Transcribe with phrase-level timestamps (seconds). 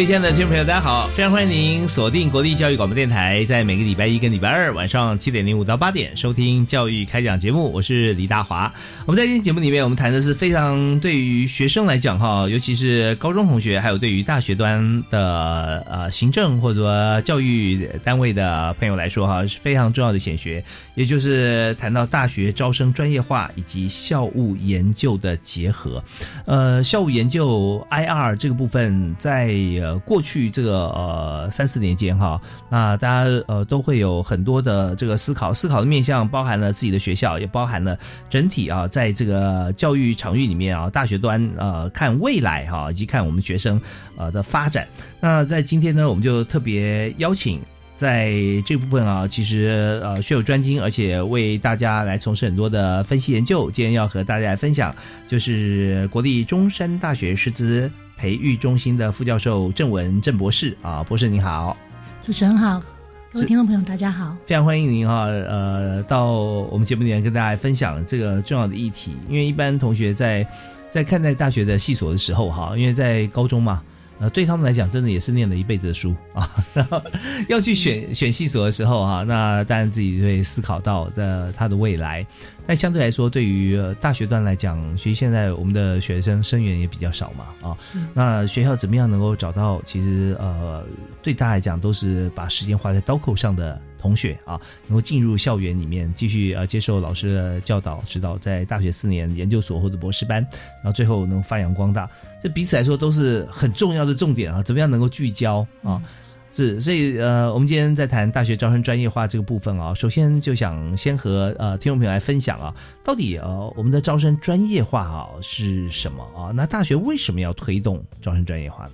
[0.00, 1.08] 各位亲爱的听众朋友，大家好！
[1.08, 7.70] 非常欢迎您锁定国立教育广播电台，在每个礼拜一跟礼拜二晚上七点零五到八点收听教育开讲节目。
[7.70, 8.72] 我是李大华。
[9.04, 26.02] 我们在今天节目里面，我们谈的是非常对于学生来讲哈，尤其是高中同学，还有对于大学端的呃行政或者说教育单位的朋友来说哈，是非常重要的显学，也就是谈到大学招生专业化以及校务研究的结合。
[26.46, 29.54] 呃，校务研究 I R 这个部分在，
[29.98, 43.80] 过去这个呃三四年间哈，那大家呃都会有很多的这个思考，思考的面向包含了自己的学校，也包含了整体啊，在这个教育场域里面啊，大学端呃看未来哈，以及看我们学生
[44.16, 44.86] 呃的发展。
[45.20, 47.60] 那在今天呢，我们就特别邀请
[47.94, 48.32] 在
[48.64, 53.70] 这部分啊，其实呃学有专精，而且为大家来从事很多的分析研究。
[53.70, 54.94] 今天要和大家来分享，
[55.28, 57.90] 就是国立中山大学师资。
[58.20, 61.74] 培育中心的副教授郑文郑博士啊，博士你好，
[62.22, 62.78] 主持人好，
[63.32, 70.46] 各位听众朋友大家好，非常欢迎您哈，呃，到我们节目里面跟大家分享这个重要的议题，因为一般同学在
[70.90, 73.82] 在看待大学的系所的时候哈，因为在高中嘛。
[74.20, 76.54] 呃，对他们来讲，真的也是念了一辈子的书啊。
[76.74, 77.02] 然后
[77.48, 82.24] 要去选选系所的时候啊，那当然自己会思考到的他的未来。
[82.66, 87.76] 但相对来说，对于大学段来讲，其实现在我们的学生生源也比较少嘛啊。
[88.14, 89.80] 那学校怎么样能够找到？
[89.84, 90.84] 其实呃，
[91.22, 93.80] 对大家来讲，都是把时间花在刀口上的。
[94.00, 100.42] 同学啊，能够进入校园里面继续呃接受老师的教导指导，在大学四年研究所或者博士班，
[100.76, 102.08] 然后最后能发扬光大，
[102.42, 104.62] 这彼此来说都是很重要的重点啊。
[104.62, 106.02] 怎么样能够聚焦啊？
[106.52, 112.74] 是，所以呃，我们今天在谈大学招生专业化这个部分啊，首先就想先和呃听众朋友来分享啊，
[113.04, 116.50] 到底呃我们的招生专业化啊是什么啊？
[116.52, 118.90] 那大学为什么要推动招生专业化呢？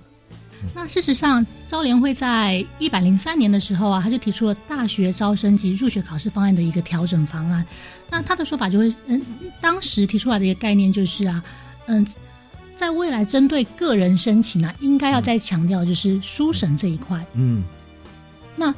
[0.73, 7.65] 那事实上，招联会在一百零三年的时候啊，他就提出了大学招生及入学考试方案的一个调整方案。
[8.09, 9.21] 那他的说法就会，嗯，
[9.61, 11.43] 当时提出来的一个概念就是啊，
[11.87, 12.05] 嗯，
[12.77, 17.25] 在未来针对个人申请啊，应该要再强调就是书审这一块。
[17.33, 17.63] 嗯，
[18.55, 18.73] 那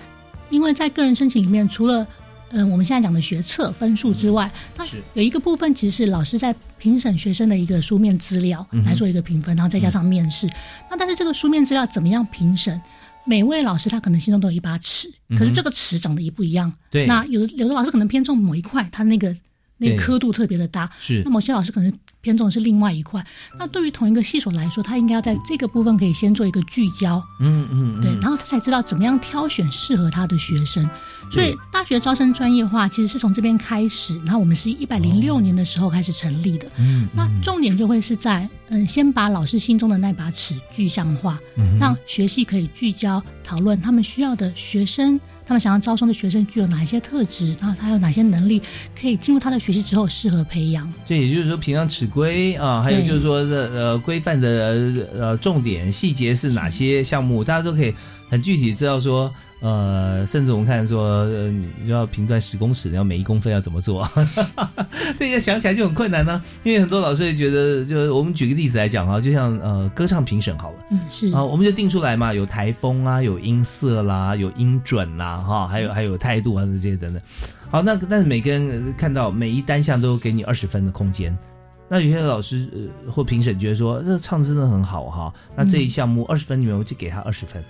[0.50, 2.06] 因为在个人申请里面，除了
[2.52, 10.48] 嗯，我们现在讲的学测分数之外，它有一个部分其实是老师在评审学生的一个书面资料来做一个评分，然后再加上面试。
[10.90, 12.82] 那但是这个书面资料怎么样评审？
[13.26, 16.74] 每位老师他可能心中都有一把尺，可是这个尺长得也不一样。
[16.90, 19.36] 对，那有的有的老师可能偏重某一块，他那个
[19.80, 20.88] 那个刻度特别的大。
[21.00, 21.92] 是，那某些老师可能。
[22.22, 23.26] 偏重是另外一块，
[23.58, 30.86] 那对于同一个系所来说，他应该要在这个部分可以先做一个聚焦，嗯嗯，对，然后他才知道怎么样挑选适合他的学生。
[31.32, 36.70] 所以大学招生专业化其实是从这边开始，然后我们是一百零六年的时候开始成立的。
[36.76, 41.40] 嗯，那重点就会是在嗯，先把老师心中的那把尺具象化，
[41.80, 45.18] 让学系可以聚焦讨论他们需要的学生。
[45.50, 47.56] 他们想要招生的学生具有哪一些特质？
[47.60, 48.62] 然后他有哪些能力
[48.96, 50.88] 可以进入他的学习之后适合培养？
[51.08, 57.44] 这也就是说，平常尺规啊，还有就是说，呃，规范的呃重点细节是哪些项目？
[57.44, 57.92] 大家都可以
[58.30, 59.34] 很具体知道说。
[59.62, 64.10] 呃，甚至我们看说，呃，你要评断十公尺，你要每一公分要怎么做？
[65.18, 66.42] 这些想起来就很困难呢。
[66.64, 77.22] 因为很多老师也觉得，就我们举个例子来讲哈，就像呃，歌唱评审好了，嗯，是啊，我们就定出来嘛，有台风啊，有音色啦，有音准啦，哈，还有还有态度啊这些等等。
[77.70, 81.38] 好，那但是每个人看到每一单项都给你二十分的空间，
[81.90, 82.70] 那有些老师
[83.06, 87.62] 呃或评审觉得说，这唱真的很好哈，那这一项目二十分里面我就给他二十分。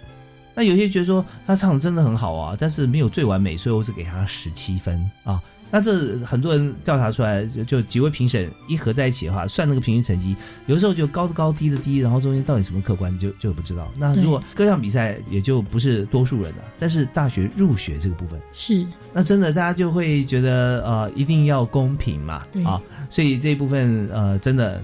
[0.60, 5.42] 那有些觉得说他唱的真的很好啊，但是没有最完美，所以我只给他十七分啊。
[5.72, 10.36] 那这很多人调查出来，就就几位评审一合在一起的话，算那个平均成绩，
[10.66, 13.90] 有的时候就高的高，低的低，然后中间到底什么客观就就不知道。
[13.98, 24.82] 那如果各项比赛也就不是多数人了，但是大学入学这个部分是，那真的大家就会觉得呃一定要公平嘛，对啊，所以这一部分呃真的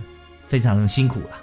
[0.48, 1.42] 非常辛苦了啊。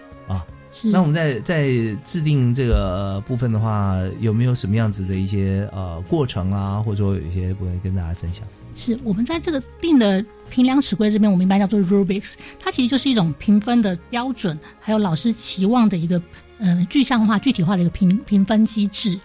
[0.75, 1.69] 是那我们在在
[2.03, 8.47] 制定这个部分的话，有没有什么样子的一些呃过程啊，或者说有一些部分跟大家分享？
[8.75, 16.21] 是我们在这个定的评量尺规这边，我们一般叫做 rubrics，它其实就是一种评分的标准，还有老师期望的一个
[16.63, 19.19] 嗯具象化、具体化的一个评评分机制。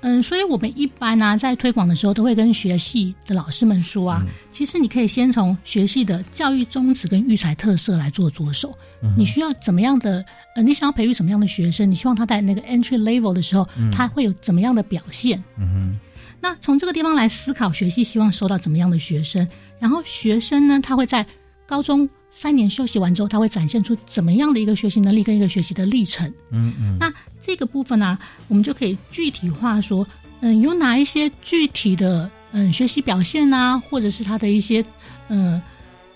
[0.00, 4.22] 嗯，所以我们一般呢、在推广的时候，都会跟学系的老师们说啊，
[4.52, 8.72] 其实你可以先从学系的教育宗旨跟育才特色来做着手。
[9.16, 10.24] 你需要怎么样的？
[10.54, 11.90] 呃，你想要培育什么样的学生？
[11.90, 15.42] 你希望他在那个 entry level 的时候，他会有怎么样的表现？
[15.56, 15.98] 嗯哼，
[16.40, 19.46] 那从这个地方来思考，学系希望收到怎么样的学生，
[19.80, 21.26] 然后学生呢，他会在
[21.66, 22.08] 高中
[22.40, 26.32] 三年休息完之后，他会展现出怎么样的一个学习能力跟一个学习的历程。
[26.52, 30.06] 嗯嗯，那这个部分呢、我们就可以具体化说，
[30.40, 34.84] 嗯，有哪一些具体的嗯学习表现啊，或者是他的一些
[35.26, 35.60] 嗯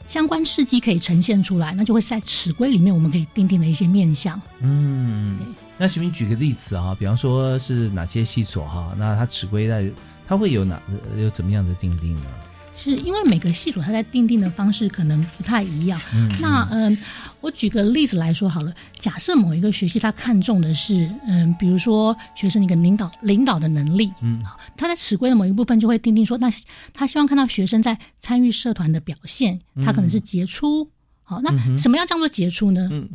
[0.06, 4.40] 相关事迹可以呈现出来，那就会在尺规里面我们可以定定的一些面向。
[4.60, 5.40] 嗯，
[5.76, 8.94] 那徐明举个例子啊，比方说是哪些细所哈？
[8.96, 9.90] 那他尺规在
[10.28, 10.80] 他会有哪
[11.18, 12.26] 有怎么样的定定呢？
[12.74, 16.00] 是因为每个系所他在定定的方式可能不太一样。
[16.14, 16.96] 嗯那嗯，
[17.40, 26.50] 我举个例子来说好了，假设某一个学系他看重的是嗯，比如说学生一个领导领导的能力，嗯好，他在尺规的某一部分就会定定说，那
[26.92, 30.88] 他希望看到学生在参与社团的表现，他可能是杰出。
[31.24, 32.88] 好，那什么样叫做杰出呢？
[32.90, 33.08] 嗯，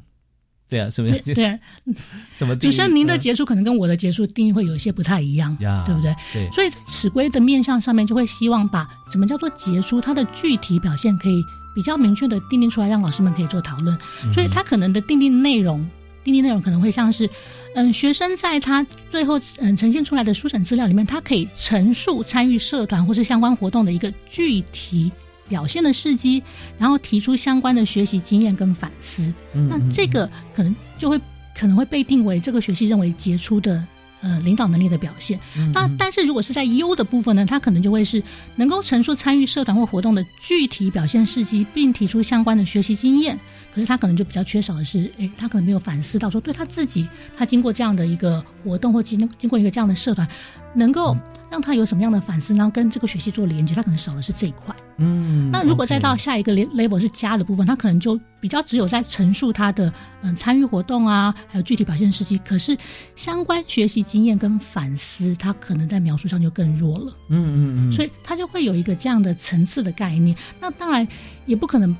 [0.69, 1.57] 对啊，什么样对啊，
[2.37, 2.71] 怎么定义？
[2.71, 6.13] 主持人您的嗯杰出可能跟我的结束定义会有一些不太一样，呀，对不对？
[6.33, 11.41] 对，所以在尺规的面向上面，就会希望把什么叫做结束，它的具体表现可以
[11.73, 13.97] 比较明确的定定出来，让老师们可以做讨论。
[14.33, 15.79] 所以它可能的定定内容，
[16.23, 17.29] 定定内容可能会像是，
[17.75, 25.09] 嗯，学生在他最后嗯呈现出来的书审资料里面，他可以陈述参与社团或是相关活动的一个具体
[25.49, 26.41] 表现的事迹，
[26.77, 29.21] 然后提出相关的学习经验跟反思。
[29.53, 31.19] 嗯那这个可能就会
[31.57, 33.83] 可能会被定为这个学期认为杰出的
[34.21, 35.39] 呃领导能力的表现。
[35.57, 38.21] 嗯那但是如果是在优的部分呢，他可能就会是
[38.55, 43.37] 能够陈述参与社团或活动的具体表现事迹，并提出相关的学习经验。
[43.73, 47.07] 可是他可能就比较缺少的是，诶，他可能没有反思到说，对他自己，
[47.37, 50.27] 他经过这样的一个活动或经经过一个这样的社团，
[50.73, 51.15] 能够
[51.51, 54.75] 让他有什么样的反思，然后跟这个学习做连接，他可能少的是这一块。
[54.97, 62.77] 嗯，那如果再到下一个 level 是加的部分，他可能就比较只有在陈述他的嗯参与活动啊，还有具体表现事迹，可是
[63.15, 70.35] 相关学习经验跟反思，他可能在描述上就更弱了，嗯嗯嗯，所以他就会有一个这样的层次的概念。
[70.59, 71.07] 那当然
[71.45, 71.95] 也不可能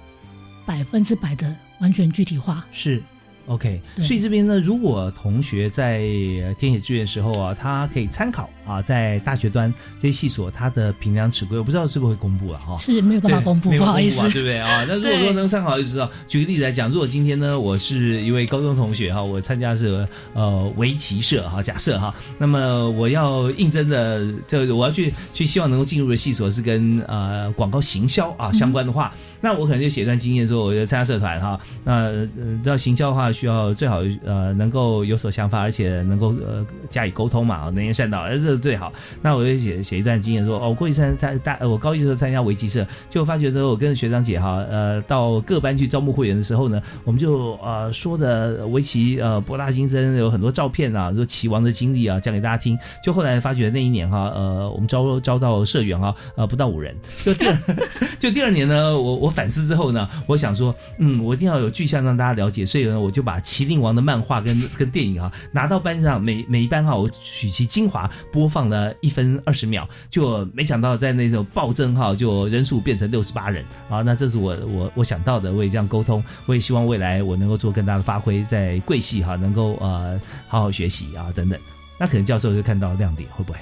[0.65, 3.01] 百分之百的完全具体化，是
[3.47, 5.99] OK，所以这边呢，如果同学在
[6.43, 12.77] 呃填写志愿的时候啊，他可以参考啊，在大学端这些系所它的评量尺规，我不知道这个会公布了哈。
[12.77, 14.83] 是没有办法公布，不好意思对不对啊？
[14.87, 16.11] 那如果说对能参考就知道。
[16.27, 32.27] 举个例子来讲，如果今天呢，我是一位高中同学哈，我参加是呃围棋社哈，假设哈，那么我要应征的这我要去去希望能够进入的系所是跟呃广告行销啊相关的话，那我可能就写一段经验说，我就参加社团哈，那呃
[32.63, 38.91] 知道行销的话需要最好呃能够有所想法，而且能够呃加以沟通嘛，能言善道，呃这是最好。
[39.21, 52.77] 那我就写写一段经验说，哦，我过去参参大我高一的时候参加围棋社，就发觉说我跟学长姐哈，呃到各班去招募会员的时候呢，我们就呃说的围棋呃博大精深，有很多照片啊，说棋王的经历啊讲给大家听。
[53.03, 57.57] 就后来发觉那一年哈，呃我们招招到社员哈，呃不到五人，就第二
[58.19, 80.17] 就第二年呢，我我我反思之后呢，我想说，嗯，我一定要有具象让大家了解，所以呢，我就把《麒麟王》的漫画跟 跟电影哈拿到班上，每每一班哈，我取其精华播放了一分二十秒，就没想到在那种暴增哈，就人数变成六十八人啊，那这是我我我想到的，我也这样沟通，我也希望未来我能够做更大的发挥，在贵系哈能够呃
[80.47, 81.59] 好好学习啊等等。
[81.99, 83.59] 那可能教授就看到亮点，会不会？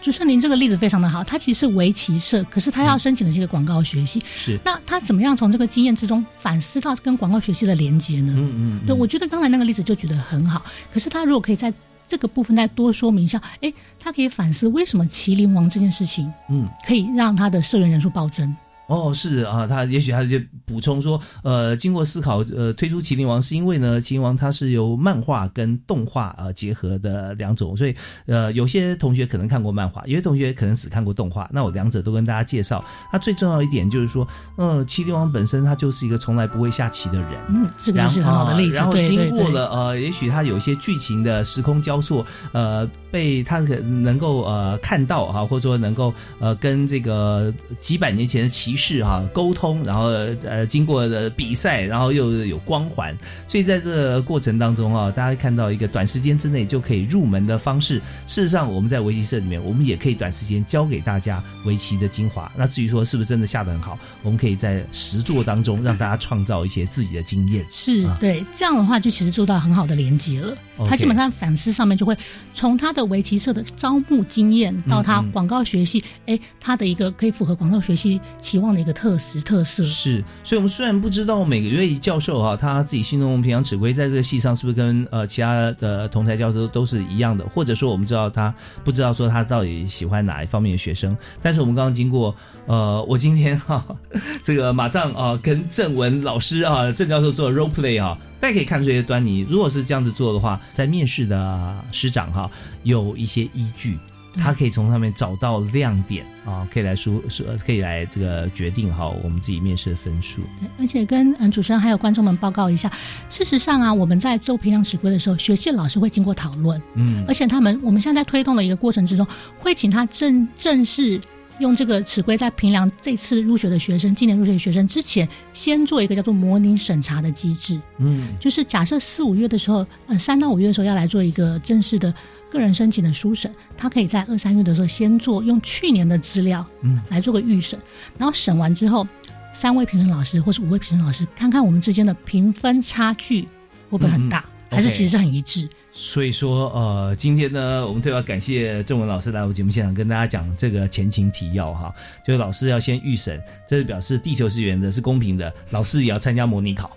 [0.00, 8.32] 主持人您这个例子非常的好，他其实是围棋社，可是他要申请的是一个广告学系，是，那他怎么样从这个经验之中反思到跟广告学习的连接呢？
[8.36, 10.64] 嗯嗯，对，我觉得刚才那个例子就举得很好。
[10.92, 11.72] 可是他如果可以在
[12.08, 18.54] 这个部分再多说明一下，哎，他可以反思为什么麒麟王这件事情嗯可以让他的社员人数暴增。
[18.88, 27.94] 哦，是啊，他也许他就补充说，呃，经过思考，呃，推出《麒麟王》是因为呢，《麒麟王》它是由漫画跟动画呃结合的两种，所以
[28.26, 31.48] 呃，有些同学可能看过漫画，有些同学可能只看过动画。
[31.50, 32.84] 那我两者都跟大家介绍。
[33.12, 34.26] 那最重要一点就是说，
[34.58, 38.76] 嗯，《麒麟王》本身它就是一个从来不会下棋的人，嗯，这个是很好的例子。
[38.76, 50.08] 然后经过了呃，也许他有一些剧情的时空交错，呃，被他可能够呃看到哈，或者说能够呃跟这个几百年前的骑士哈沟通，然后
[50.42, 53.14] 呃经过的比赛，然后又有光环，
[53.46, 57.96] 所以在这个过程当中啊，大家看到一个短时间之内就可以入门的方式。
[58.26, 62.50] 事实上，我们在围棋社里面，我们也可以短时间教给大家围棋的精华。
[62.56, 67.62] 那至于说是不是真的下得很好，我们可以在实作当中让大家创造一些自己的经验。
[67.70, 70.56] 是对这样的话，就其实做到很好的连接了。
[70.88, 72.16] 他基本上反思上面就会
[72.54, 79.82] 从他的围棋社的招募经验到他广告学系，哎，他的一个可以符合广告学系期望的一个特质特色。
[79.84, 88.54] 是，所以我们虽然不知道每个月教授哈他自己心中平常指挥在这个系上是不是跟呃其他的同台教授都是一样的，或者说我们知道他
[88.84, 92.34] 不知道说他到底喜欢哪一方面的学生，但是我们刚刚经过
[92.66, 93.84] 呃，我今天哈
[94.42, 98.16] 这个马上啊跟郑文老师啊郑教授做 role play 啊。
[98.40, 99.46] 大家可以看出一些端倪。
[99.48, 102.50] 如果是这样子做的话，在面试的师长哈
[102.82, 103.96] 有一些依据，
[104.34, 110.42] 他可以从上面找到亮点啊，可以来说说，可以来这个决定好我们自己面试的分数。
[110.76, 112.90] 而且跟嗯主持人还有观众们报告一下，
[113.30, 119.24] 事实上啊，我们在做培养指挥的时候，学系老师会经过讨论，嗯，而且他们我们现在在推动的一个过程之中，
[119.60, 121.20] 会请他正正式。
[121.62, 127.80] 用这个尺规在评量这次入学的学生，今年入学的学生之前，先做一个叫做模拟审查的机制。
[127.98, 132.12] 嗯，就是假设四五月的时候，呃，三到五月的时候要来做一个正式的
[132.50, 137.78] 个人申请的书审，他可以在二三月的时候先做，用去年的资料，嗯，来做个预审，
[138.18, 139.06] 然后审完之后，
[139.54, 143.42] 三位评审老师或是五位评审老师看看我们之间的评分差距
[143.88, 145.68] 会不会很大，还是其实是很一致。
[145.94, 151.94] 所以说，呃，今天呢，我们特别感谢郑文老师来我节目现场跟大家讲这个前情提要哈。
[152.26, 155.52] 就是老师要先预审，这是表示地球是圆的，是公平的。
[155.70, 156.96] 老师也要参加模拟考，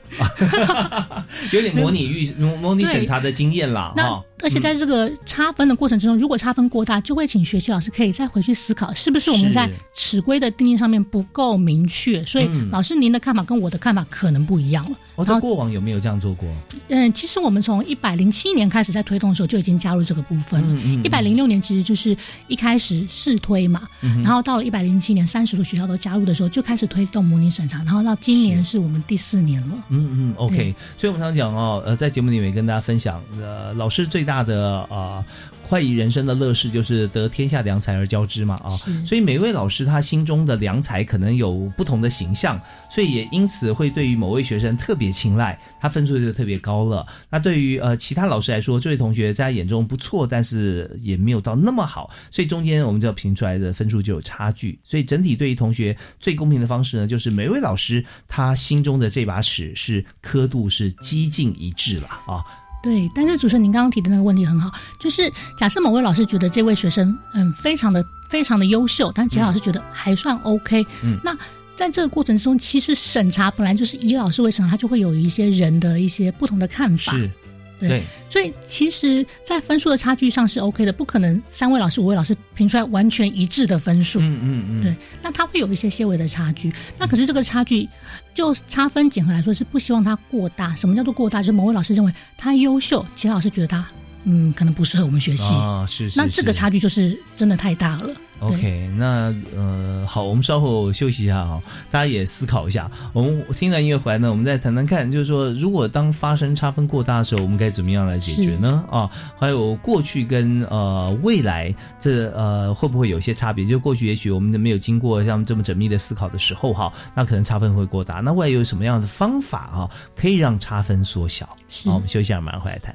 [1.52, 3.94] 有点模拟预模模拟审查的经验啦。
[3.98, 4.24] 哈。
[4.42, 12.24] 而且在这个差分的过程之中，如果差分过大，就会请学习老师可以再回去思考，是不是我们在尺规的定义上面不够明确。
[12.25, 14.98] 所以，老师您的看法跟我的看法可能不一样了。
[15.16, 16.50] 哦，在过往有没有这样做过？
[16.90, 21.01] 嗯，其实我们从一百零七年开始在推动的时候就已经加入这个部分了。
[21.04, 22.15] 一百零六年其实就是
[22.48, 23.88] 一开始试推嘛，
[24.24, 29.75] 然后到了一百零七年，三十所学校都加入的时候，就开始推动模拟审查，然后到今年是我们第四年了。
[29.89, 30.74] 嗯嗯，OK。
[30.98, 35.25] 所以我们常讲哦，呃，在节目里面跟大家分享，呃，老师最大的啊。
[35.68, 47.06] 快意人生的乐事就是得天下良才而教之嘛啊，所以每位老师他心中的良才可能有不同的形象，所以也因此会对于某位学生特别青睐，他分数就特别高了。
[47.32, 54.78] 那对于呃其他老师来说，这位同学在他眼中不错，但是也没有到那么好，所以中间我们就要评出来的分数就有差距。
[54.84, 62.46] 所以整体对于同学最公平的方式呢，就是每位老师他心中的这把尺是刻度是几近一致了啊。
[62.86, 71.36] 对，但是主持人您刚刚提的那个问题很好，就是假设某位老师觉得这位学生嗯非常的非常的优秀，但其他老师觉得还算 OK，嗯，那
[71.75, 77.12] 在这个过程中，其实审查本来就是以老师为审，他就会有一些人的一些不同的看法。
[77.13, 77.32] 是。
[77.77, 84.22] 对，所以其实，在分数的差距上是 OK 的，不可能三位老师、五位老师评出来完全一致的分数。
[84.22, 86.72] 嗯嗯嗯，对，那他会有一些些微的差距。
[86.98, 87.88] 那可是这个差距，
[88.36, 90.75] 就差分减和来说，是不希望它过大。
[90.75, 91.42] 什么叫做过大？
[91.42, 93.88] 就是某位老师认为他优秀，其他老师觉得他
[94.25, 95.86] 嗯可能不适合我们学习啊。
[95.88, 98.10] 是是，那这个差距就是真的太大了。
[98.39, 102.91] OK，那呃，好，我们稍后休息一下哈，大家也思考一下。
[103.13, 108.84] 我们听了音乐回来呢，我们再谈谈看，就是说，如果当发生差分过大的时候，我们该怎么样来解决呢？
[108.91, 113.65] 啊，还有过去跟呃未来，这呃会不会有些差别？
[113.65, 118.15] 就过去也许我们没有经过像这么缜密的思考的时候哈，那可能差分会过大。
[118.15, 121.46] 那未来有什么样的方法啊，可以让差分缩小？
[121.86, 122.94] 好，我们休息一下，马上回来谈。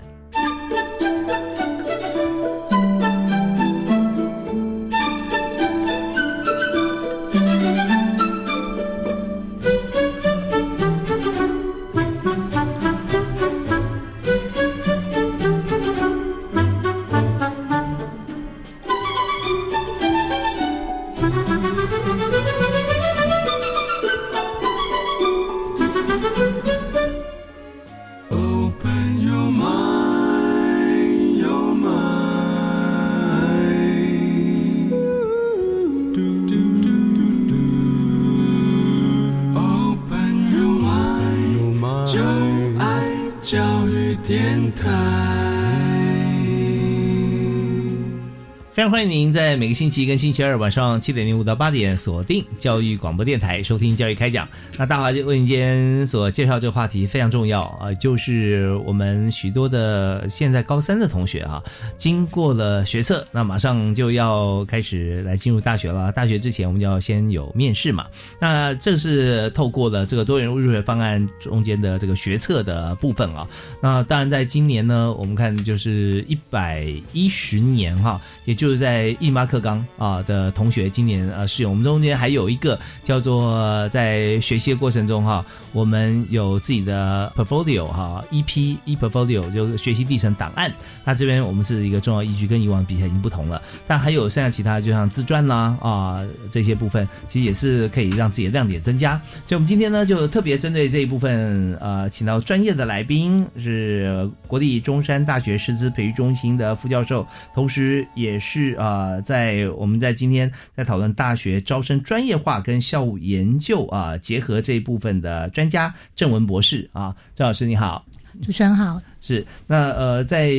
[49.00, 54.47] 欢迎您在每个星期一跟星期二晚上七点零五到八点锁定教育广播电台收听教育开讲。
[54.76, 61.62] 那大华为您今天所介绍这个话题非常重要啊，就是我们许多的现在高三的同学啊，
[61.97, 66.12] 经过了学测，那马上就要开始来进入大学了。
[66.12, 68.04] 大学之前我们就要先有面试嘛，
[68.38, 73.49] 那这是透过了这个多元入学方案中间的这个学测的部分啊。
[73.83, 78.61] 那当然在今年呢，我们看就是一百一十年哈，也。
[78.61, 90.73] 就是在在印巴克刚啊的同学，今年呃试用，我们中间还有一个叫做在学习的过程中哈，我们有自己的 portfolio 哈，EP e portfolio 就是学习历程档案。
[91.04, 93.62] 那这边我们是一个重要依据，跟以往比起来已经不同了。
[93.87, 96.20] 但还有剩下其他，就像自传啦啊
[96.50, 99.20] 这些部分，其实也是可以让自己的亮点增加。
[99.47, 108.79] 所以我们今天呢，就特别针对这一部分呃，请到专业的来宾，是国立中山大学师资培育中心的副教授，同时也是。
[108.80, 118.04] 是啊，在我们在今天在讨论大学招生专业化跟校务研究啊结合这一部分的专家郑文博士啊，郑老师你好，
[118.42, 119.00] 主持人好。
[119.22, 120.50] 是，那呃，在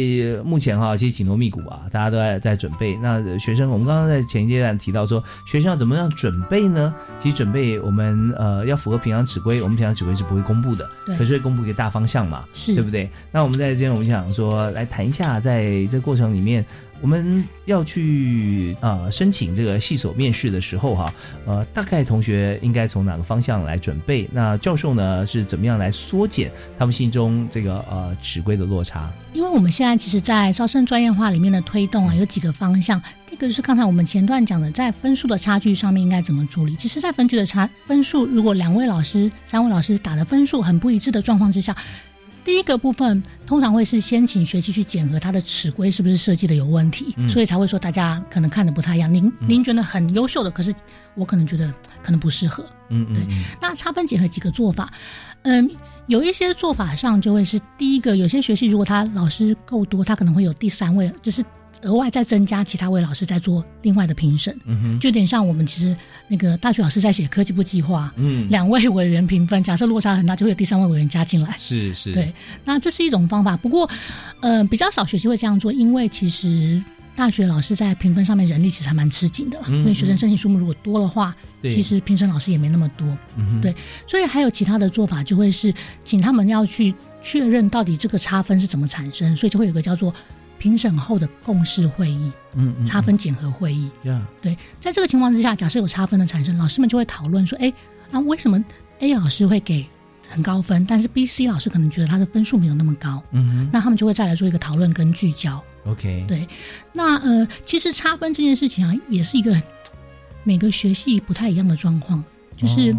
[0.45, 2.95] 目前哈，其实紧锣密鼓啊，大家都在在准备。
[2.97, 6.93] 那学生，我们刚刚在前一阶段提到说，学校怎么样准备呢？
[7.19, 10.87] 其实准备我们呃要符合平常指挥，我们平常指挥是不会公布的，
[11.17, 13.09] 可是会公布一个大方向嘛，是对不对？
[13.31, 16.63] 那我们在这边，我们想说来谈一下，在这过程里面，
[17.01, 21.13] 我们要去啊申请这个系所面试的时候哈，
[21.45, 24.29] 呃，大概同学应该从哪个方向来准备？
[24.31, 28.51] 那教授呢是怎么样来缩减他们心中这个呃指规？
[28.51, 33.01] 的落差，因为我们现在其实，在招生专业化里面的推动啊，有几个方向。
[33.27, 36.75] 第一个就是刚才我们前段讲的，在分数的差距上面应该怎么处理。
[36.75, 41.73] 其实，在分局的差分数，如果两位老师、三位老师打的分数很不一致的状况之下，
[42.43, 49.13] 第一个部分通常会是先请学期去检核他的尺规是不是设计的有问题，所以才会说大家可能看的不太一样。
[49.13, 50.73] 您您觉得很优秀的，可是
[51.15, 52.65] 我可能觉得可能不适合。
[52.89, 53.37] 嗯嗯，对。
[53.61, 54.91] 那差分结合几个做法，
[55.43, 55.69] 嗯。
[56.07, 61.45] 有一些做法上就会是第一个，有些学期如果他老师够多，他可能会有第三位，就是
[61.83, 64.55] 额外再增加其他位老师在做另外的评审，
[64.99, 65.95] 就有点像我们其实
[66.27, 72.33] 那个大学老师在写科技部计划，嗯，两位委员评分，假设落差很大，就会有第三位委员加进来，是是，对，
[72.65, 73.89] 那这是一种方法，不过，
[74.41, 76.81] 呃，比较少学习会这样做，因为其实。
[77.13, 83.05] 大学老师在评分上面人力其实还蛮吃紧的，因为学生申请数目如果多的话，其实评审老师也没那么多。
[83.61, 83.75] 对，
[84.07, 85.73] 所以还有其他的做法，就会是
[86.05, 90.11] 请他们要去确认到底这个差分是怎么产生，所以就会有个叫做
[90.61, 93.89] 评审后的共识会议，嗯，差分检核会议。
[94.39, 97.73] 对，在这个情况之下，假设有差分的产生，老师们就会讨论说，哎，
[98.11, 98.63] 啊，为什么
[98.99, 99.87] A 老师会给
[100.29, 103.23] 很高分，但是 B、C 老师可能觉得他的分数没有那么高？
[103.31, 105.59] 嗯哼，那他们就会再来做一个讨论跟聚焦。
[105.85, 106.47] OK，对，
[106.93, 109.59] 那呃，其实差分这件事情啊，也是一个
[110.43, 112.23] 每个学系不太一样的状况，
[112.55, 112.95] 就是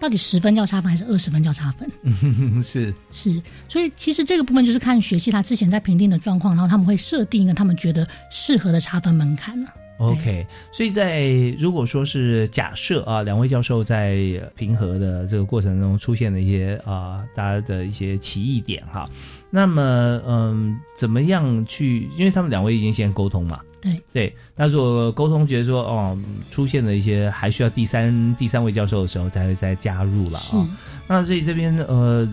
[0.00, 1.88] 到底十分叫差分还是二十分叫差分？
[2.62, 9.68] 是是，所以其实这个部分就是看学系他之前在评定的状况，然后他们会设定一个他们觉得适合的差分门槛呢。
[9.98, 14.16] OK，所以在如果说是假设啊，两位教授在
[14.56, 19.06] 平和的这个过程中出现了一些啊，大家的一些歧义点哈，
[19.50, 22.08] 那么嗯，怎么样去？
[22.16, 26.18] 因为他们两位已经先沟通嘛，对对，那如果沟通觉得说哦，
[26.50, 30.68] 出现了一些还需要第三第三位教授的时候，才会再加入了啊，
[31.06, 32.28] 那所以这边呃。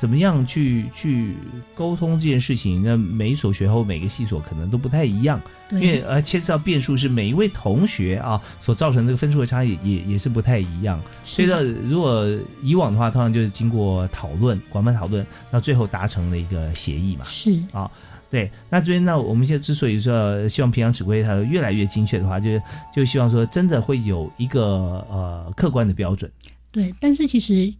[0.00, 1.34] 怎么样去去
[1.74, 2.82] 沟通这件事情？
[2.82, 5.38] 那每一所学后每个系所可能都不太一样，
[5.72, 10.98] 因为呃牵涉到变数是每一位同学啊所造成这个分数的差异也也是不太一样。
[11.26, 12.26] 所以呢，如果
[12.62, 17.24] 以往的话，通常就是经过讨论、广泛讨论，那最后达成了一个协议嘛。
[17.26, 17.90] 是啊，
[18.30, 18.50] 对。
[18.70, 22.62] 那这边那我们现在之所以说希望平常指挥它越来越精确的话，就是
[22.94, 26.30] 就希望说真的会有一个呃客观的标准。
[26.70, 27.72] 对，但是其实。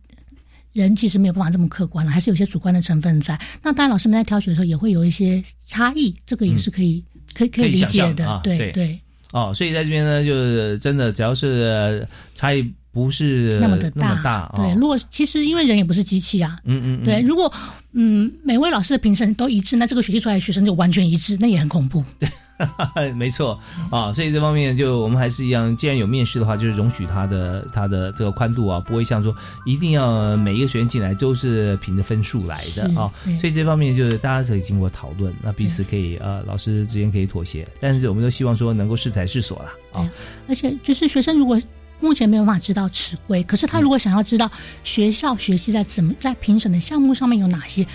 [0.72, 3.36] 人其实没有办法这么客观了，还是有些主观的成分在。
[3.60, 8.40] 那当然，老师们在挑选的时候也会有一些差异，这个也是可以可以可以理解的。
[8.44, 9.00] 对对。
[9.32, 14.74] 哦，所以在这边呢，就是真的，只要是差异不是那么的大，对。
[14.74, 17.20] 如果其实因为人也不是机器啊，嗯嗯，对。
[17.20, 17.52] 如果
[17.92, 22.04] 嗯每位老师的评审都一致，那这个学期出来的学生就完全一致，那也很恐怖。
[22.18, 22.28] 对。
[23.16, 23.58] 没错
[23.90, 33.10] 啊，所以这方面就我们还是一样，既然有面试的话，就是容许他的他的这个宽度啊，不会像说一定要每一个学员进来都是凭着分数来的啊。
[33.40, 40.06] 所以这方面就是大家可以经过讨论，那彼此可以呃老师之间可以妥协，但是我们都希望说能够适才适所了啊。
[40.46, 41.58] 而且就是学生如果
[42.00, 44.50] 目前没有办法知道尺规，可是他如果想要知道
[44.82, 47.86] 学校学习在怎么在评审的项目上面有哪些。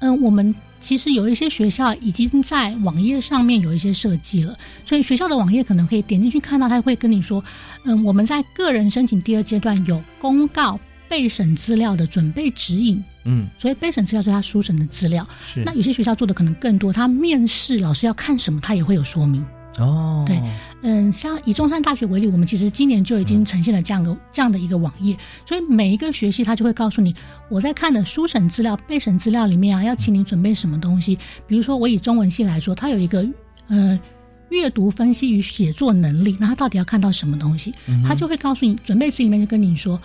[0.00, 7.42] 嗯，我们其实有一些学校已经在网页上面有一些设计了，所以学校的网页可能可以点进去看到，他会跟你说，
[7.84, 13.02] 嗯，我们在个人申请第二阶段有公告备审资料的准备指引。
[13.24, 15.26] 嗯，所以备审资料是他书审的资料。
[15.46, 19.42] 是那有些学校做的可能更多，他面试老师要看什么，他也会有说明。
[19.78, 20.40] 哦，对
[20.82, 27.14] 嗯，像以中山大学为例，我们其实今年就已经呈现了这样的这样的一个网页，所以每一个学期他就会告诉你，
[27.48, 31.18] 我在看的书审资料、备审资料里面啊，要请你准备什么东西。
[31.46, 33.26] 比如说，我以中文系来说，它有一个
[33.68, 33.98] 呃
[34.50, 37.74] 阅读分析与写作能力，那他到底要看到什么东西？
[38.06, 40.00] 他就会告诉你，准备词里面就跟你说，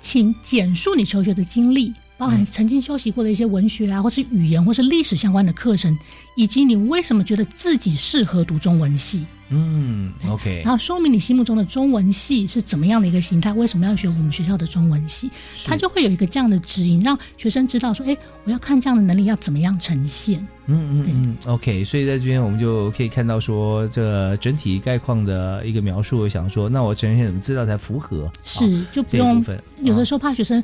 [0.00, 1.92] 请简述你求学的经历。
[2.22, 5.98] 包含曾经修习过的一些文学啊，或是语言，或是历史相关的课程，
[6.36, 9.26] 以及你为什么觉得自己适合读中文系。
[9.48, 15.28] 嗯，OK，然后说明你心目中的中文系是怎么样的一个形态，为什么要学我们学校的中文系，
[15.64, 20.38] 它就会有一个这样的指引，让学生知道说，哎，我要看这样的能力要怎么样呈现。
[20.66, 28.30] 嗯嗯嗯，OK，所以在这边我们就可以看到说，这整体概况的一个描述，想说，那我呈现什么资料才符合？
[28.44, 29.44] 是，就不用
[29.82, 30.62] 有的时候怕学生。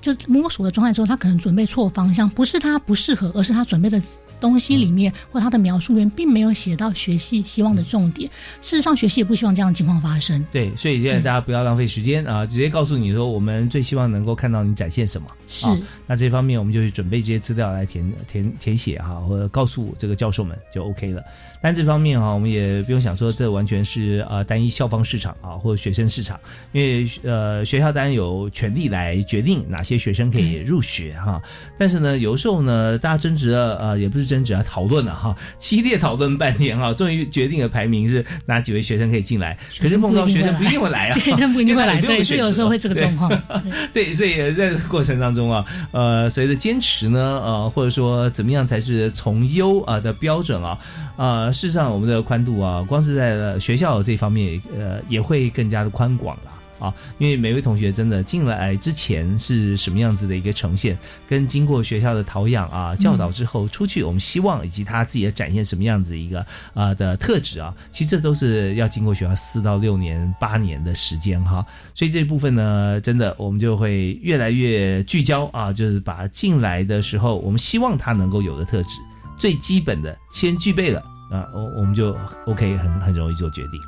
[0.00, 4.00] 就摸索的状态之后，他可能准备错方向，不是他不适合，而是他准备的
[4.40, 8.30] 东西里面或他的描述里面并没有写到学系希望的重点。
[8.60, 10.44] 事实上，学系也不希望这样的情况发生。
[10.52, 15.28] 对，所以现在大家不要浪费时间啊，直接告诉你说，我们最希望能够看到你展现什么。
[15.48, 15.66] 是，
[16.06, 21.22] 那这方面我们就去准备这些资料来填填填写哈，或者告诉这个教授们就 OK 了。
[21.62, 26.38] 但这方面哈，我们也不用想说这完全是呃单一校方市场啊，或者学生市场，
[26.72, 31.40] 因为呃学校当然有权利来决定哪些学生可以入学哈。
[31.78, 39.58] 但是呢，有时候呢，大家争执的呃，也不是争执啊，讨论了哈，激烈讨论半天哈，终于决定了排名是哪几位学生可以进来。
[39.80, 43.30] 可是碰到学生不一定会来啊，学生不一定会来，对，有时候会这个状况。
[43.92, 50.78] 对，所以在过程当中啊，呃，随着坚持呢，呃，或者说怎么样才是从优啊的标准啊，
[51.16, 51.50] 啊。
[51.50, 56.57] 事实上，我们的宽度啊，光是在学校这方面，呃，也会更加的宽广了啊。
[57.18, 71.64] 因为每位同学真的进来之前是什么样子的一个呈现，跟经过学校的陶养啊、教导之后出去，我们希望以及他自己的展现什么样子一个啊的特质啊，其实这都是要经过学校四到六年、八年的时间哈。
[71.94, 79.00] 所以这部分呢，真的我们就会越来越聚焦啊，就是把进来的时候我们希望他能够有的特质，
[79.36, 81.02] 最基本的先具备了。
[81.30, 83.78] 啊，我我们就 OK，很很容易做决定。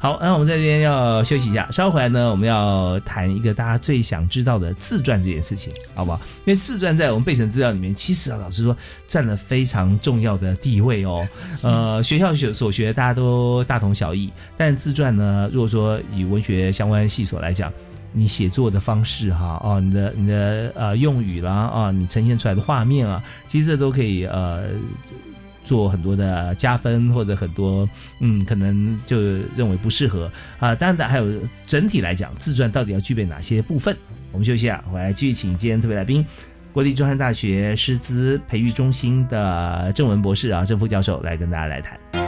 [0.00, 6.20] 好，那我们在这边要休息一下，稍后回来呢，我们要谈一个大家最想知道的自传这件事情，好不好？
[6.44, 11.26] 因为自传在我们备审资料里面，其实啊，老实说占了非常重要的地位哦。
[11.62, 17.72] 呃，学校学所学大家都大同小异，但自传呢，如果说以文学相关系所来讲，
[18.12, 24.64] 你写作的方式哈，哦，你的你的呃用语啦，啊，你呈现出来的画面啊，其实这都可以呃。
[25.68, 27.86] 做很多的加分或者很多
[28.20, 29.20] 嗯，可能就
[29.54, 30.74] 认为不适合啊。
[30.74, 31.26] 当然，还有
[31.66, 33.94] 整体来讲，自传到底要具备哪些部分？
[34.32, 36.24] 我们休息啊，我，来继续请今天特别来宾，
[36.72, 42.27] 国立中山大学师资培育中心的郑文博士啊，郑副教授来跟大家来谈。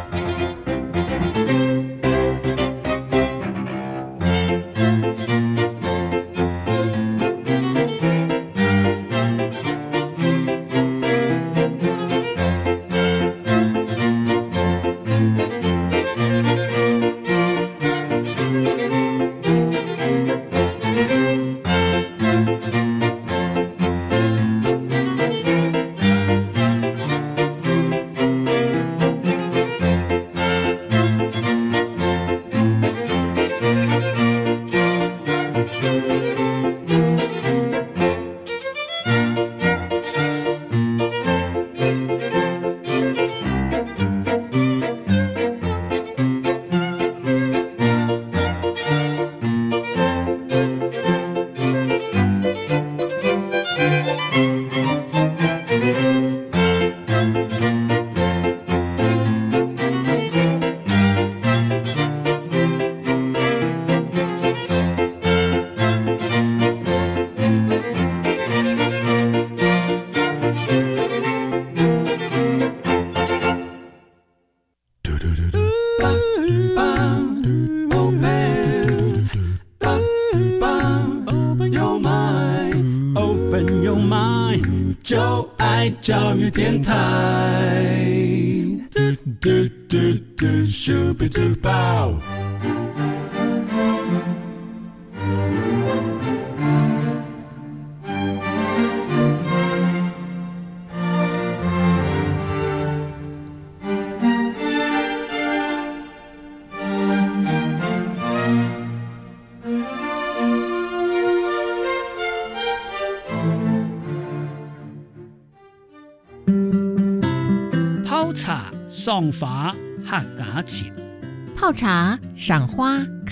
[86.50, 87.39] 电台。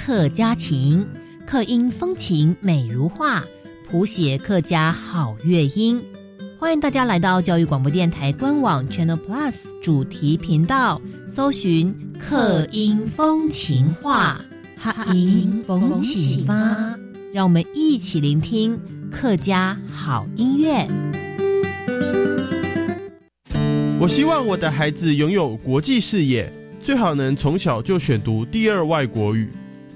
[0.08, 1.06] 客家情，
[1.46, 3.42] 客音风情美如画，
[3.86, 6.02] 谱写客家好乐音。
[6.58, 14.40] 欢迎大家来到教育广播电台官网 Channel Plus 主题频道，搜寻“客音风情画”，
[14.82, 16.98] 客音风情发，
[17.30, 18.80] 让我们一起聆听
[19.12, 20.88] 客家好音乐。
[24.00, 29.50] 我希望我的孩子拥有国际视野，最好能从小就选读第二外国语。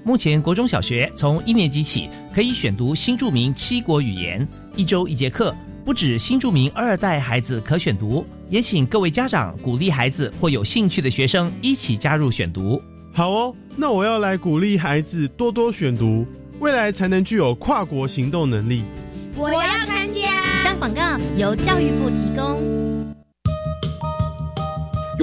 [0.05, 5.55] 目前国中小学从一年级起可以选读新著名七国语言，一周一节课。
[5.85, 12.81] 不止新著名二代孩子可选读，也请各位家长鼓励孩子或有兴趣的学生一起加入选读。
[13.13, 16.25] 好哦，那我要来鼓励孩子多多选读，
[16.59, 18.83] 未来才能具有跨国行动能力。
[19.37, 20.19] 我要参加。
[20.19, 21.01] 以上广告
[21.37, 22.82] 由教育部提供。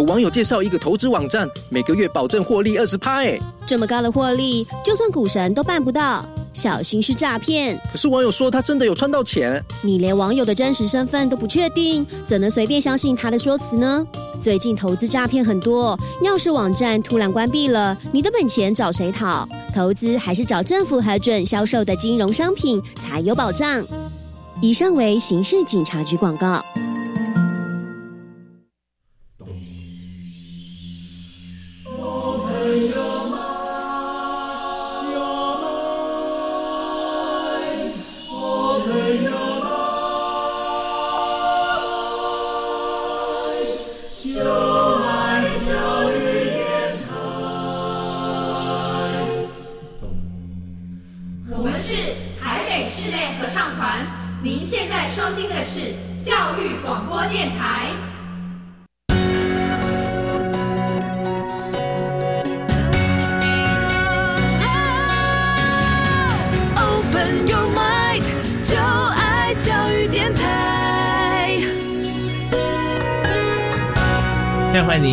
[0.00, 6.24] 有网友介绍一个投资网站，每个月保证获利二十趴，哎，这么高的获利，就算股神都办不到。
[6.54, 7.78] 小心是诈骗！
[7.92, 9.62] 可是网友说他真的有赚到钱。
[9.82, 14.06] 你连网友的真实身份都不确定，怎能随便相信他的说辞呢？
[14.40, 19.46] 最近投资诈骗很多，要是网站突然关闭了，你的本钱找谁讨？
[19.74, 23.84] 投资还是找政府核准销售的金融商品才有保障。
[24.62, 26.64] 以上为刑事警察局广告。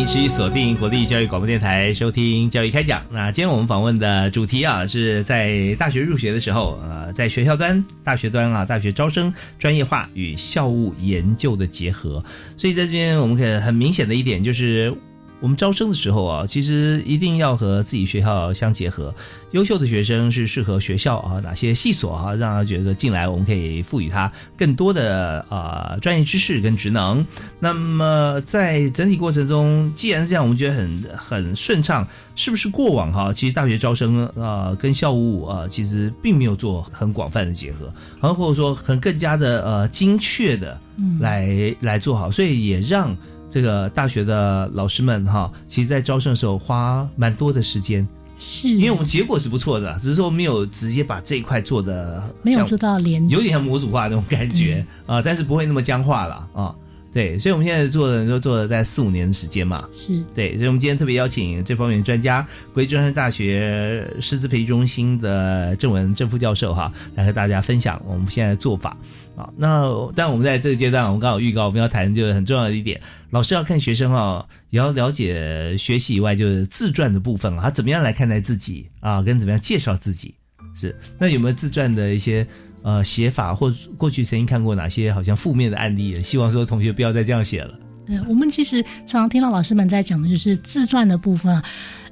[0.08, 3.04] 持续锁定国立教育广播电台收听教育开讲。
[3.10, 12.24] 那今天我们访问的主题啊，是在大学入学的时候，呃，在学校端、大学端啊，大学招生专业化与校务研究的结合。
[12.56, 14.94] 所以在这边，我们可以很明显的一点就是。
[15.40, 19.14] 我们招生的时候啊，其实一定要和自己学校相结合。
[19.52, 27.24] 优秀的学生是适合学校啊，哪些系所啊，让他觉得进来，我们可以赋予他更多的啊专业知识跟职能。
[27.60, 33.32] 那么在整体过程中，既然这样，我们觉得很很顺畅，是不是过往哈？
[33.32, 37.86] 其实大学招生啊，跟校务啊，其实并没有做很广泛的结合，
[38.20, 40.78] 然后或者说很更加的呃精确的
[41.20, 43.16] 来来做好，所以也让。
[43.50, 48.06] 这个大学的老师们哈，其实，在招生的时候花蛮多的时间，
[48.38, 48.68] 是。
[48.68, 56.74] 因为我们结果是不错的，只是说没有直接把这一块做的没有做到连，有点像模组化那种感觉啊，但是不会那么僵化了啊。
[57.10, 68.94] 对，所以我们现在做的都做了在四五年的时间嘛，是对，所以我们今天特别邀请这方面专家，国立中山大学师资培育中心的郑文郑副教授哈，来和大家分享我们现在的做法
[69.34, 69.48] 啊。
[69.56, 80.34] 那但我们在这个阶段，我们刚好预告我们要谈就是很重要的一点，老师要看学生啊，也要了解学习以外就是自传的部分啊，他怎么样来看待自己啊，跟怎么样介绍自己
[80.74, 80.94] 是。
[81.18, 82.46] 那有没有自传的一些？
[82.82, 86.14] 呃，写法或过去曾经看过哪些好像负面的案例？
[86.20, 87.78] 希望说同学不要再这样写了。
[88.06, 91.62] 对我们其实常常听到老师们在讲的就是自传的部分啊，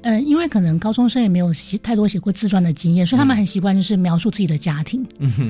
[0.02, 5.02] 嗯，因为可能高中生也没有写太多写过自传的经验，所以他们很习惯就是描述自己的家庭，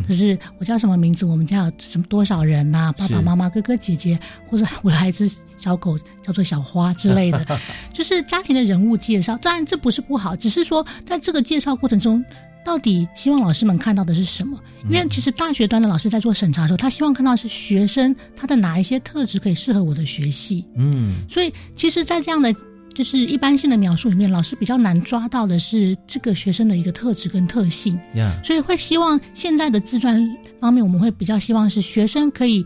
[0.09, 7.44] 就是我叫什么名字，我们家有什么多少人呐，爸爸妈妈、哥哥姐姐，或者我的孩子小狗叫做小花之类的，
[7.92, 9.37] 就是家庭的人物介绍。
[9.38, 12.24] 当然这不是不好，只是说在这个介绍过程中。
[12.66, 14.59] 到底希望老师们看到的是什么？
[14.90, 20.64] 因为其实大学端的老师在做审查的时候，他希望看到是学生他的哪一些特质可以适合我的学系。
[20.74, 22.52] 嗯，所以其实，在这样的
[22.92, 27.96] 就是一般性的描述里面，老师比较难抓到的是这个学生的一个特质跟特性。
[28.42, 30.20] 所以会希望现在的自传
[30.59, 32.64] 方面，我们会比较希望是学生可以，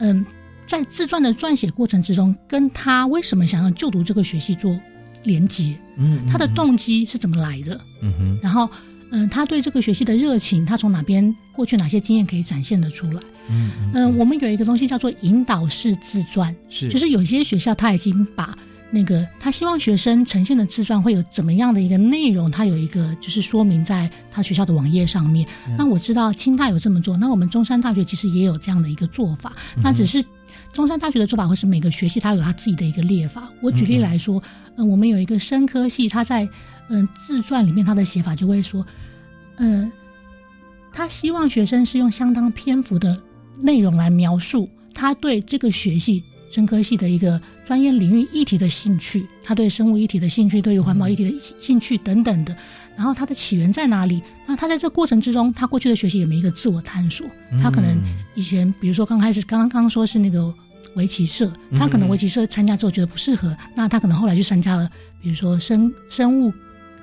[0.00, 0.26] 嗯，
[0.66, 4.78] 在自传的撰写过程之中，跟他为什么想要就读这个学系做
[5.24, 5.74] 连接。
[5.96, 7.80] 嗯，他的动机是怎么来的？
[8.02, 8.68] 嗯哼，然后。
[9.10, 13.20] 嗯，他对这个学习的热情，他从哪边过去哪些经验可以展现得出来？
[13.50, 18.56] 嗯嗯，我们有一个东西叫做引导式自传，是，就是有些学校他已经把
[18.90, 25.48] 那个他希望学生呈现的自传会有怎么样的一个内容，他有一个就是说明在他学校的网页上面。
[25.78, 30.22] 那我知道清大有这么做，那我们中山大学其实也有这样的一个做法，那只是
[30.72, 33.50] 中山大学的做法会是每个学系它有它自己的一个列法。
[33.62, 34.42] 我举例来说，
[34.76, 36.46] 嗯，我们有一个生科系，它在
[36.88, 38.84] 嗯自传里面他的写法就会说，
[39.56, 39.90] 嗯，
[40.92, 43.20] 他希望学生是用相当篇幅的
[43.58, 52.56] 内容来描述他对这个学系生科系的一个专业领域议题的兴趣，他对生物议题的兴趣，对于环保议题的兴趣等等的。
[52.96, 54.20] 然后他的起源在哪里？
[54.46, 57.24] 那他在这过程之中，他过去的学习有没有一个自我探索？
[57.62, 57.96] 他可能
[58.34, 60.52] 以前，比如说刚开始刚刚说是那个
[60.96, 64.90] 围棋社，他可能围棋社参加之后觉得不适合，那他可能后来去参加了，
[65.22, 66.52] 比如说生生物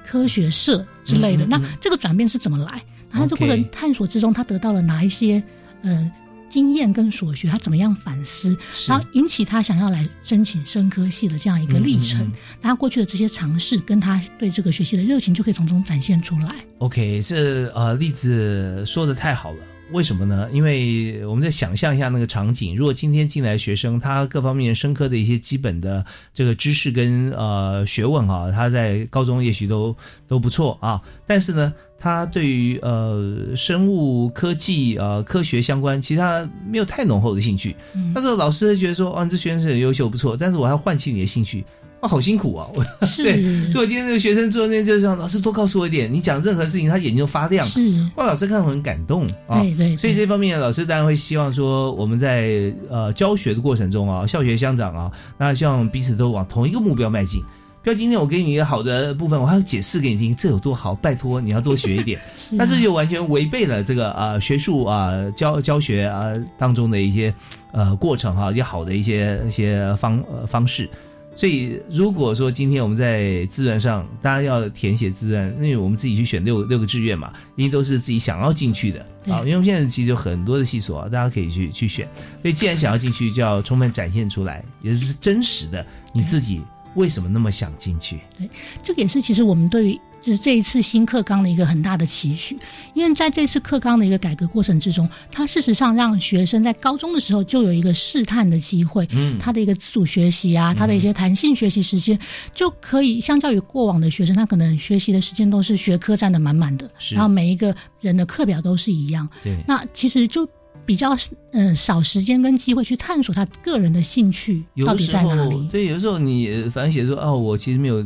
[0.08, 1.46] 科学社之类的。
[1.46, 2.82] 那这个转变是怎么来？
[3.12, 5.42] 然后这过程探索之中，他得到了哪一些
[5.82, 6.12] 呃
[6.50, 7.48] 经验跟所学？
[7.48, 8.58] 他怎么样反思？
[8.88, 12.32] 然后引起他想要来申请生科系的这样一个历程。
[12.62, 16.56] 他过去的这些尝试，跟他对这个学习的热情，就可以从中展现出来。
[16.80, 19.60] OK，这呃例子说的太好了。
[19.92, 20.50] 为什么呢？
[20.52, 29.96] 因为我们在想象一下那个场景，如果今天进来学生，他各方面深刻的一些基本的这个知识跟呃学问啊，他在高中也许都
[30.28, 37.76] 都不错啊，但是呢，他对于呃生物科技呃科学相关，其实他没有太浓厚的兴趣。
[37.94, 41.64] 嗯那时候老师觉得说，哦，这学生是很优秀，不错，但是我还要唤起你的兴趣。
[42.06, 42.68] 啊，好辛苦啊！
[42.76, 42.86] 我
[43.18, 47.66] 对，所以我今天这个学生做那边就是这样，老师多告诉我一点，你讲任何事情，他眼睛都发亮。
[47.66, 47.82] 是，
[48.16, 49.60] 哇，老师看我很感动啊。
[49.62, 57.42] 对对，所以这方面老师当然会希望说，我们在呃教学的过程中啊，校学相长啊，那希望彼此都往同一个目标迈进。
[57.82, 62.20] 不要今天我给你一个好的部分，我还要解释给你听，这有多好，拜托你要多学一点。
[62.52, 67.32] 那这就完全违背了这个呃学术啊教教学啊当中的一些
[67.72, 70.90] 呃过程哈、一些好的一些一些方呃方式。
[71.36, 79.40] 所以，如果说今天我们在志愿上，大家要填写志愿，因为我们自己去选六六个志愿嘛，因为都是自己想要进去的啊。
[79.40, 82.08] 因为我们现在其实有很多的系所啊，大家可以去去选。
[82.42, 86.62] 所以，既然想要进去，就要充分展现出来，也是真实的你自己
[86.96, 88.20] 为什么那么想进去。
[88.38, 88.50] 对，
[88.82, 92.58] 这个也是其实我们对于就是这一次新课纲的一个很大的期许，
[92.94, 102.18] 因为在这次课纲的一个改革过程之中，它事实上让学生在高中的时候就有一个试探的机会，嗯，他的一个自主学习啊，他的一些弹性学习时间，
[102.54, 110.48] 就可以相较于过往的学生，他可能学习的时间都是学科占的满满的，然后每一个人的课表都是一样，对，那其实就。
[110.86, 111.16] 比较
[111.52, 115.68] 嗯、呃、少时间跟机会去探索他个人的兴趣到底在哪里？
[115.72, 118.06] 对，有时候你反正写说哦，我其实没有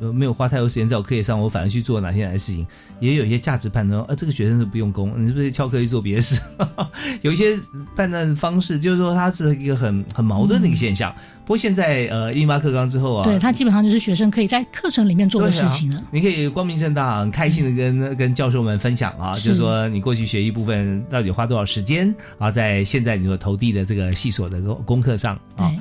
[0.00, 2.66] 呃没有花太多时间在我课业上，我反而去做哪些哪些事情，
[3.00, 4.00] 也有一些价值判断。
[4.04, 6.40] 啊，这个学生是不用功，你是不是翘课去做别的事？
[7.22, 7.58] 有一些
[7.96, 11.14] 判断方式，就是说它是一个很很矛盾的一个现象。
[11.50, 15.96] 过现在呃印巴课纲之后啊，对他基本上就是学生可以在课程里面做的事情了。
[15.96, 25.72] 啊、你可以光明正大、很开心的跟、嗯、跟教授们分享啊，就是说你过去学一部分到底花多少时间啊，在现在你所投递的这个系所的功功课上啊。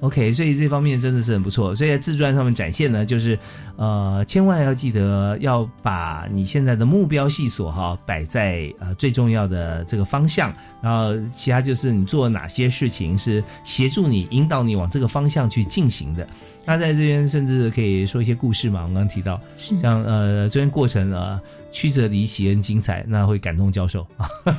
[0.00, 1.74] OK，所以这方面真的是很不错。
[1.74, 3.38] 所以在自传上面展现呢，就是
[3.76, 16.26] 呃，千万要记得要把你现在的目标系所哈摆在呃最重要的这个方向，然后其他就是你做哪些事情是协助你、引导你往这个方向去进行的。
[16.66, 24.06] 那在这边甚至可以说一些故事嘛，我刚刚提到，像呃这边过程啊曲折离奇很精彩，那会感动教授。
[24.44, 24.52] 对，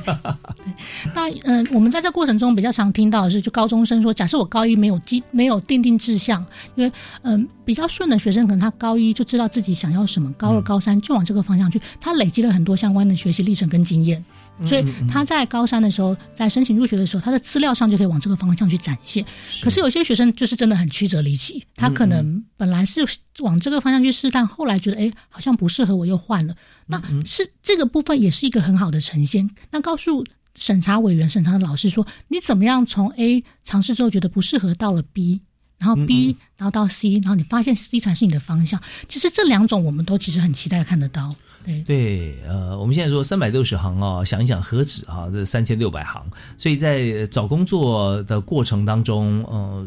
[1.14, 6.92] 那嗯、呃，我们在这过程中比较常听到的是，就高中生说，假设我高一没有基没有定定志向，因为
[7.22, 14.24] 嗯、呃、比较顺的学生，可能他高一就知道自己想要什么，高二、高三就往这个方向去，他累积了很多相关的学习历程跟经验。
[14.64, 19.24] 所以他在高三的时候，在申请入学的时候，他的资料上就可以往这个方向去展现。
[19.60, 23.04] 可是有些学生就是真的很曲折离奇，他可能本来是
[23.40, 26.54] 往这个方向去试探，后来觉得哎好像不适合，我又换了。
[26.86, 29.50] 那是这个部分也是一个很好的呈现。
[29.72, 35.40] 那告诉审查委员、审查的老师说，你怎么样从 A 尝试之后觉得不适合，到了 B。
[35.78, 38.80] 然后 B，然后到 C，然后你发现 C 才是你的方向。
[39.08, 41.36] 其实这两种我们都其实很期待看得到。
[41.66, 46.24] 对对，呃，我们现在说三百六十行哦，想一想何止啊，这三千六百行。
[46.56, 49.86] 所以在找工作的过程当中，呃，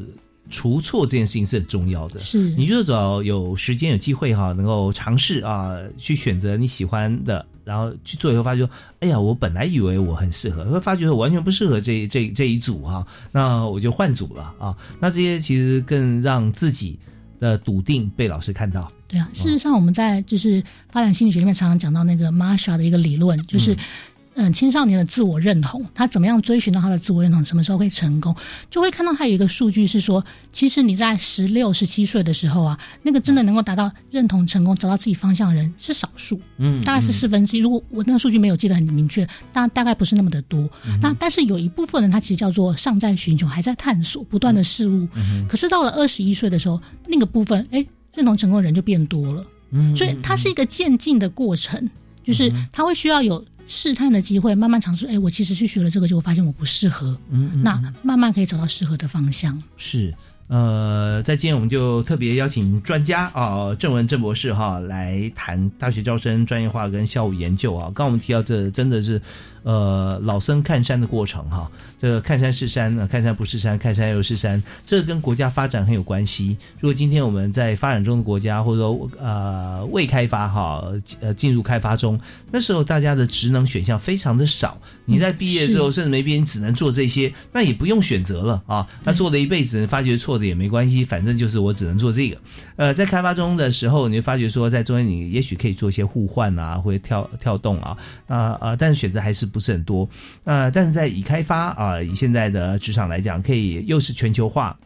[0.50, 2.20] 除错这件事情是很重要的。
[2.20, 7.46] 是，你就找有时间有机会哈，能够尝试啊，去选择你喜欢的。
[7.66, 8.68] 然后去做以后，发觉，
[9.00, 14.76] 哎呀，我本来以为我很适合，会发觉我完全不适合这这这一组哈、啊，那我就换组了啊。
[15.00, 16.98] 那这些其实更让自己
[17.40, 18.92] 的笃定被老师看到。
[19.10, 23.76] 对啊，事实上我们在就是发展心理学里面常常讲到那个 Marsha 的一个理论，就是。
[24.36, 28.34] 嗯青少年的自我认同，他怎么样追寻到他的自我认同，什么时候会成功，
[28.70, 37.60] 就会看到他有一个数据是说，其实你在十六、十七岁的时候啊，那个真的能够达到认同成功、找到自己方向的人是少数，嗯大概是四分之一。
[37.60, 40.70] 如果我那个数据没有记得很明确，但大概不是那么的多。
[41.02, 45.06] 那但是有一部分人，他其实叫做尚在寻求，还在探索，不断的事物。
[45.50, 49.46] 可是到了二十一岁的时候，那个部分，哎，认同成功的人就变多了。
[49.72, 51.90] 嗯所以它是一个渐进的过程，
[52.24, 55.06] 就是他会需要有试探的机会，慢慢尝试。
[55.06, 59.62] 哎，我其实去学了这个，结果发现我不适合，嗯嗯那慢慢可以找到适合的方向。
[59.78, 60.12] 是，
[60.48, 67.86] 呃，在今天我们就特别邀请专家啊，郑文郑博士哈来谈大学招生专业化跟校务研究啊。
[67.86, 69.22] 刚刚我们提到这真的是
[69.64, 76.58] 呃老僧看山的过程哈，这个看山是山，呃看山不是山，看山又是山，这个跟国家发展很有关系。
[76.80, 80.84] 如果今天我们在发展中的国家，或者说呃未开发哈，
[81.20, 82.20] 呃进入开发中，
[82.52, 88.88] 那时候大家的职能选项非常的少，你在毕业之后甚至没毕业，你只能做这些，那也不用选择了啊。
[89.04, 92.38] 那做了一辈子，发觉错的也没关系，反正就是我只能做这个。
[92.76, 97.98] 呃，在开发中的时候，你就发觉说，在中间你也许可以做一些互换啊，或者跳跳动啊，
[98.28, 100.08] 那呃，但是选择还是不是很多。
[100.44, 104.80] 呃，但是在已开发啊、以现在的职场来讲，可以又是全球化。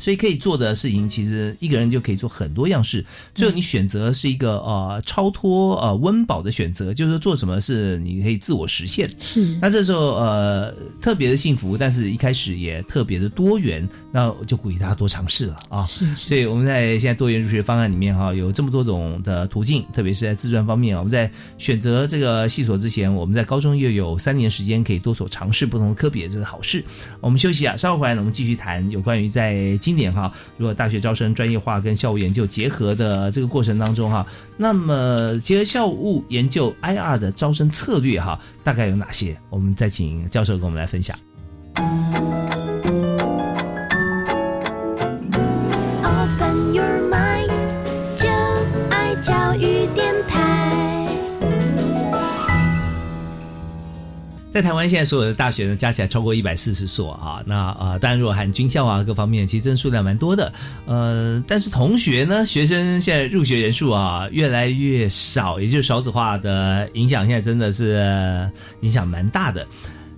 [0.00, 3.04] 所以可以做的事情，其实一个人就可以做很多样式。
[3.34, 9.08] 最后你选择是一个呃超脱呃温饱的选择，就是说做什么是你可以自我实现。
[9.20, 15.84] 是，那这时候呃特别的幸福，但是一开始也特别的多元，那我就鼓励大家多尝试了啊。
[15.84, 26.82] 是所以我们在现在多元入学方案里面哈、有这么多种的途径，特别是在自传方面，我们在选择这个系所之前，我们在高中又有三年时间可以多所尝试不同的科别，这是好事。
[27.20, 34.24] 我们休息啊，稍后回来呢，我们继续谈有关于在今年哈，如果大学招生专业化跟校务研究结合的这个过程当中哈，
[34.56, 39.36] 那么结合校务研究 IR 的招生策略哈，大概有哪些？
[39.48, 41.18] 我们再请教授跟我们来分享。
[54.52, 57.40] 在台湾现在所有的大学呢，加起来超过一百四十所啊。
[57.46, 60.52] 那呃，当然如果含军校啊各方面，其实真的数量蛮多的。
[60.86, 69.64] 呃，但是同学呢，学生现在入学人数啊越来越少，也就是少子化的影响，现在真的是影响蛮大的。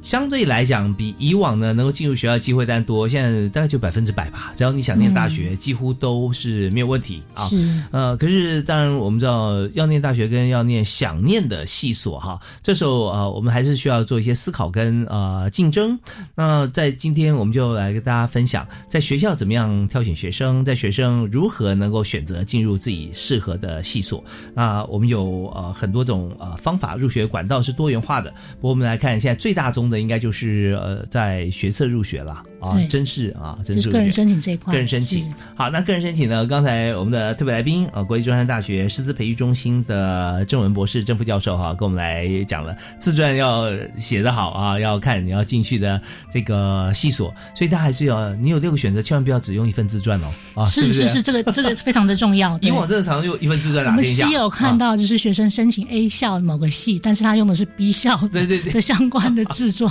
[0.03, 4.53] 相对来讲，比以往呢能够进入学校机会单多，现在大概就百分之百吧。
[4.57, 7.47] 只要你想念大学，几乎都是没有问题啊。
[7.49, 15.99] 是呃，可是当然我们知道，要念大学跟要念想念的系所哈，这时候呃，我们还是需要做一些思考跟呃竞争。
[16.35, 24.23] 那在今天我们就来跟大家分享，在学校怎么样挑选学生，在学生如何能够选择进入自己适合的系所。
[24.53, 28.31] 那我们有呃很多种呃方法，入学管道是多元化的。
[28.57, 35.33] 不过我们来看现在最大宗的应该就是呃在学测入学了啊，真是啊，真是是个人申请这一块，个人申请。
[35.55, 36.47] 好，那个人申请呢？
[36.47, 43.67] 刚才我们的特别来宾啊，国际中山大学师资培育中心的郑文博士、郑副教授哈、跟我们来讲了自传要
[43.99, 46.01] 写得好啊，要看你要进去的
[46.33, 52.57] 这个系所，所以他还是要你有六个选择，千万不要只用一份自传哦啊，不是是是是，这个这个非常的重要。
[52.63, 59.82] 以往真的常常用一份自传我们打天下，是有看啊到，就是学生申请 A 校某个系，但是他用的是 B 校对对对的相关的自传，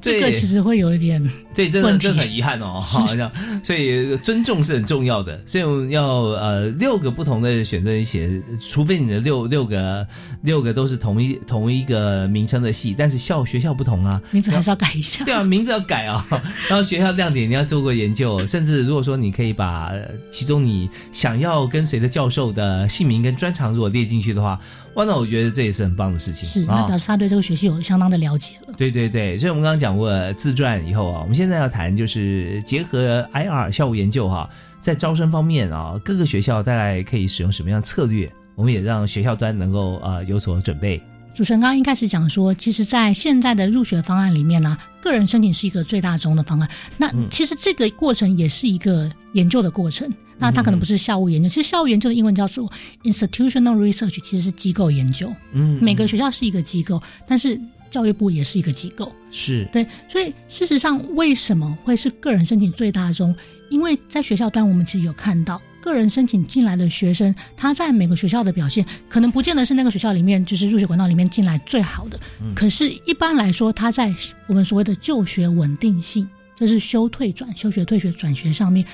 [0.00, 1.22] 对 这个其实会有一点
[1.54, 3.30] 对，真的真的很遗憾哦，好像
[3.62, 8.28] 所以尊重是很重要的，所以我要呃六个不同的选择写，
[8.60, 10.06] 除非你的六六个
[10.42, 15.24] 六个都是同一同一个名称的系，但是校学校不同啊，名字还是要改一下。
[15.24, 16.26] 对啊，名字要改啊，
[16.68, 24.58] 然后学校亮点你要做过研究，甚至如果说你可以把呃其中你想要跟随的教授的姓名跟专长如果列进去的话，
[24.94, 28.74] 哇，那我觉得这也是很棒的事情是，啊那表示他对这个学习有相当的了解了。
[28.76, 34.48] 对对对，所以我们刚刚讲过自传以后啊，我们现在要谈就是结合 IR 校务研究哈、
[34.80, 38.30] 在招生方面啊，各个学校大概可以使用什么样的策略？
[38.54, 41.02] 我们也让学校端能够呃有所准备。
[41.34, 46.68] 主持人刚刚一开始讲说，其实，在现在的入学方案里面呢、个人申请是一个最大宗的方案。
[46.96, 50.08] 那嗯其实这个过程也是一个研究的过程。
[50.38, 52.70] 那它可能不是校务研究，其实校务研究的英文叫做
[53.02, 55.32] institutional research，其实是机构研究。
[55.52, 57.60] 嗯每个学校是一个机构，但是
[57.90, 59.12] 教育部也是一个机构。
[59.30, 63.34] 是对，所以事实上，为什么会是个人申请最大宗？
[63.70, 72.20] 因为在学校端，我们其实有看到，个人申请进来的学生，他在每个学校的表现，可能不见得是那个学校里面就是入学管道里面进来最好的。
[72.54, 74.14] 可是，一般来说，他在
[74.46, 78.84] 我们所谓的就学稳定性，就是休退转、休学退学转学上面。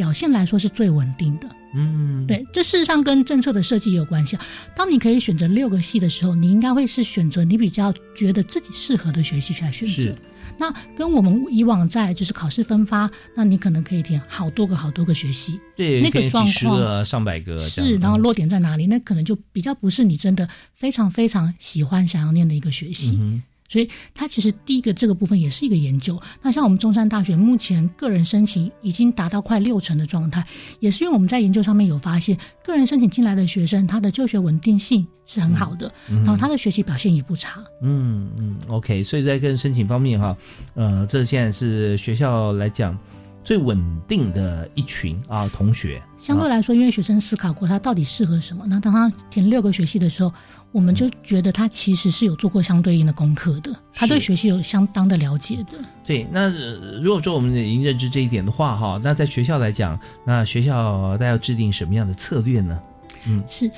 [0.00, 1.46] 表现来说是最稳定的。
[1.74, 4.42] 嗯，对，这事实上跟政策的设计也有关系啊。
[4.74, 10.16] 当你可以选择六个系的时候，你应该会是选择你比较觉得自己适合的学习去来选择是。
[10.56, 18.86] 那跟我们以往在就是考试分发，那你可能可以填好多个好多个学习，对，那个状况个、上百个是，然后落点在哪里？
[18.86, 23.18] 那可能就比较不是你真的非常非常喜欢想要念的一个学习。
[23.20, 26.20] 嗯所以它其实第一个这个部分也是一个研究。
[26.42, 30.44] 那像我们中山大学目前个人申请已经达到快六成的状态，
[30.80, 37.62] 也是因为我们在研究上面有发现，个人申请进来的学生，他的就学稳定性是很好的，嗯然后他的学习表现也不差。
[37.80, 40.36] 嗯嗯，OK，所以在个人申请方面哈，
[40.74, 42.98] 呃，这现在是学校来讲
[43.44, 46.02] 最稳定的一群啊同学。
[46.18, 50.32] 相对来说，因为学生思考过他到底适合什么，那当他填六个学系的时候，
[50.72, 55.78] 我们就觉得他其实是有做过相对应的功课的，他对学习有相当的了解的。
[56.04, 62.80] 对，那、呃如果说我们已经认知这一点的话哈，那在学校来讲，那学校大家要制定什么样的策略呢？
[63.26, 63.70] 嗯，是，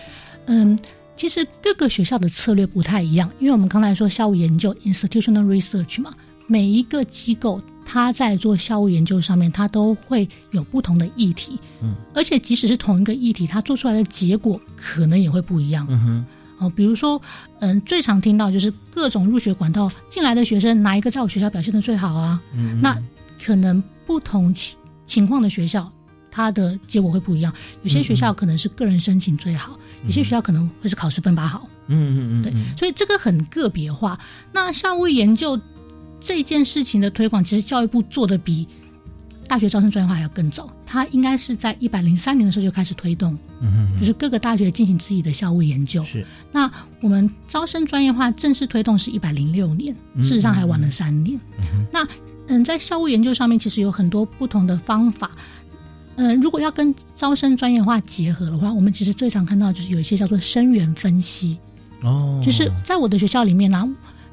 [0.47, 0.79] 嗯，
[1.17, 6.13] 其实各个学校的策略不太一样，因为我们刚才说校务研究 （institutional research） 嘛，
[6.47, 15.87] 每一个机构它在做校务研究上面，它都会有不同的议题，嗯，而且即使是同一个议题，它做出来的结果可能也会不一样。
[15.89, 16.27] 嗯哼，
[16.63, 17.21] 哦，比如说，
[17.61, 22.41] 嗯，最常听到就是各种入学管道进来的学生，哪一个在我学校表现的最好啊？
[22.55, 22.97] 嗯那
[23.43, 25.91] 可能不同情情况的学校，
[26.31, 27.53] 它的结果会不一样。
[27.83, 31.69] 有些学校可能是个人申请最好，有些学校可能会是考试分发好。
[31.89, 34.19] 嗯嗯嗯，对，所以这个很个别化。
[34.53, 35.61] 那校务研究
[36.21, 38.67] 这件事情的推广，其实教育部做的比
[39.53, 40.67] 大学招生专业化还要更早。
[40.87, 46.03] 它应该是在一百零三年的时候就开始推动，嗯就是各个大学进行自己的校务研究。
[46.05, 46.25] 是。
[46.51, 46.73] 那
[47.03, 51.39] 我们招生专业化正式推动是一百零六年，嗯事实上还晚了三年。
[51.93, 52.09] 那
[52.47, 55.31] 嗯，在校务研究上面，其实有很多不同的方法。
[56.17, 61.59] 嗯，如果要跟招生专业化结合的话，我们其实最常看到就是有一些叫做生源分析。
[62.03, 63.87] 哦，就是在我的学校里面呢、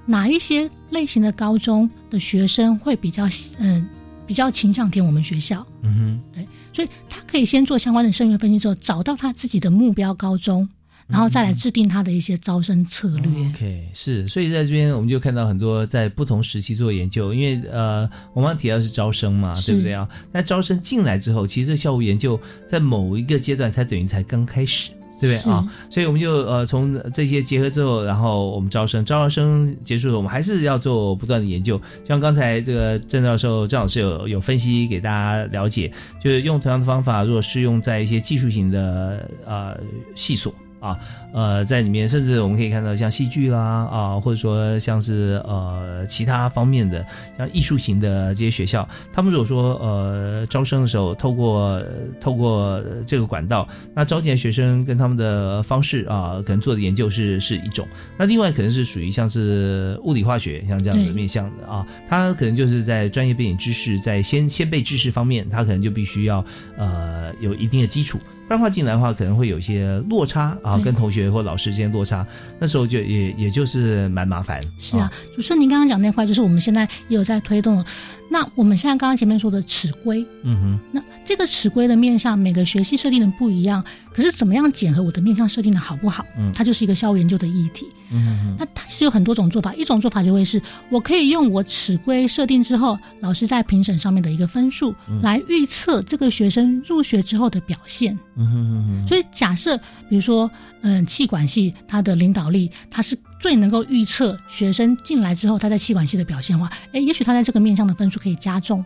[0.06, 3.86] 哪一些类型的高中的学生会比较嗯
[4.30, 5.66] 比较倾向填我们学校？
[5.82, 10.70] 嗯哼，对，所以他可以先做相关的生源分析之后，找到他自己的目标高中，
[11.08, 13.50] 然后再来制定他的一些招生策略。
[13.50, 18.02] OK，是，所以在这边我们就看到很多在不同时期做研究，因为呃，
[18.36, 20.08] 我们刚刚提到是招生嘛，对不对啊？
[20.32, 24.92] 那招生进来之后，其实这校务研究在某一个阶段才等于才刚开始。
[25.20, 25.68] 对不对啊？
[25.90, 31.80] 所以我们就呃从这些结合之后，然后我们招生，招生结束了，我们还是要做不断的研究。
[32.08, 35.92] 像刚才这个郑教授、郑老师有有分析给大家了解，
[36.24, 39.78] 就是用同样的方法，如果适用在一些技术型的呃
[40.16, 40.54] 系所。
[40.80, 40.98] 啊，
[41.34, 47.06] 呃，在里面甚至我们可以看到像戏剧啦，啊，或者说像是呃其他方面的
[47.38, 51.84] 像艺术型的这些学校，他们如果说呃招生的时候透过
[52.20, 66.44] 透过这个管道，那招进来学生跟他们的方式啊，可能做的研究是是一种，那另外可能是属于像是物理化学像这样的面向的啊，他可能就是在专业背景知识在先先辈知识方面，他可能就必须要
[66.78, 68.18] 呃有一定的基础。
[68.50, 72.26] 不然的话进来的话，可能会有一些落差啊，跟同学或老师之间落差，
[72.58, 74.60] 那时候就也也就是蛮麻烦。
[74.80, 77.86] 是啊，主持人您刚刚讲那块，就是我们现在也有在推动的。
[78.30, 86.26] 那我们现在刚刚前面说的尺规，嗯哼，那这个尺规的面向每个学系设定的不一样，可是怎么样检核我的面向设定的好不好？
[86.38, 87.88] 嗯，它就是一个校务研究的议题。
[88.12, 90.60] 嗯那它其实有很多种做法，一种做法就会是
[90.90, 98.18] 我可以用我尺规设定之后，老师在评审上面的一个分数、嗯、来预测这个学生入学之后的表现。
[98.36, 99.08] 嗯哼哼哼。
[99.08, 99.78] 所以假设
[100.10, 100.50] 比如说，
[100.82, 108.84] 嗯，气管系它的领导力，它是最能够预测学生进来之后他在气管系的表现的话，哎，也许他在这个面向的分数可以加重。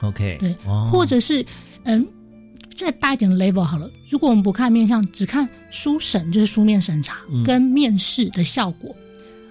[0.00, 1.44] OK，对，哦、或者是
[1.84, 2.06] 嗯。
[2.76, 8.94] 再大一点的 level 好了，如果我们不看面向，只看书审，就是书面审查跟面试的效果。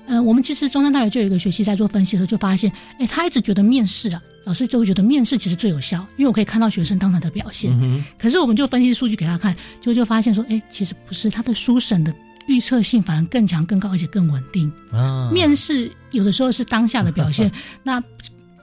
[0.05, 7.71] 嗯、呃，我们其实中山大学就有一个学期在做分析的时候，就发现，哎，他一直觉得面试啊，老师就会觉得面试其实最有效，因为我可以看到学生当场的表现。
[7.81, 12.13] 嗯、可是我们就分析数据给他看，就就发现说，哎，其实不是，他的书审的
[12.47, 14.71] 预测性反而更强、更高，而且更稳定。
[14.91, 17.51] 啊，面试有的时候是当下的表现，
[17.83, 18.01] 那。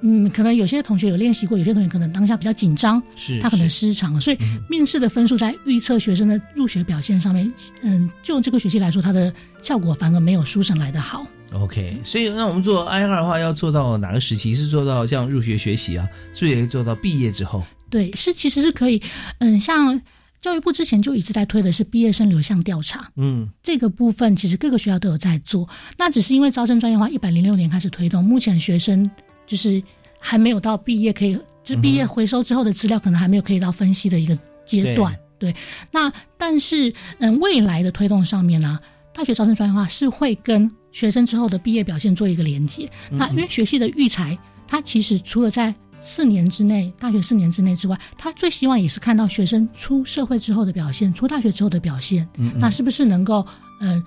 [0.04, 7.48] 嗯，可能有些同学有练习过，有些同学可能当下比较紧张，是他可能失常，所以面试的分数在预测学生的入学表现上面，
[7.82, 11.24] 嗯，就这个学期来说，它的效果反而没有书生来的好。
[11.52, 14.52] OK，所以那我们做 IR 的话，要做到哪个时期？
[14.52, 16.04] 是做到像入学学习啊，
[16.34, 17.62] 是不是也可以做到毕业之后？
[17.88, 19.00] 对，是其实是可以，
[19.38, 20.00] 嗯，像
[20.42, 25.66] 教育部之前就一直在推的是毕业生流向调查，嗯，这个部分其实各个学校都有在做，
[25.96, 29.10] 那只是因为招生专业化一百零六年开始推动，目前学生。
[29.44, 29.82] 就是
[30.18, 31.34] 还没有到毕业可以
[31.64, 35.14] 就是毕业回收之后的资料可能还没有可以到分析的一个阶段。
[35.38, 35.54] 对，
[35.90, 38.78] 那但是嗯，未来的推动上面呢，
[39.12, 42.88] 大学招生专业化是会跟学生之后的毕业表现做一个连接。
[43.10, 52.28] 那因为学系的育才，它其实除了在四年之内，大学四年之内之外，他最希望也是看到学生出社会之后的表现，出大学之后的表现。
[52.36, 53.46] 嗯那是不是能够
[53.80, 54.04] 嗯、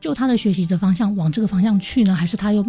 [0.00, 2.14] 就他的学习的方向往这个方向去呢？
[2.14, 2.64] 还是他又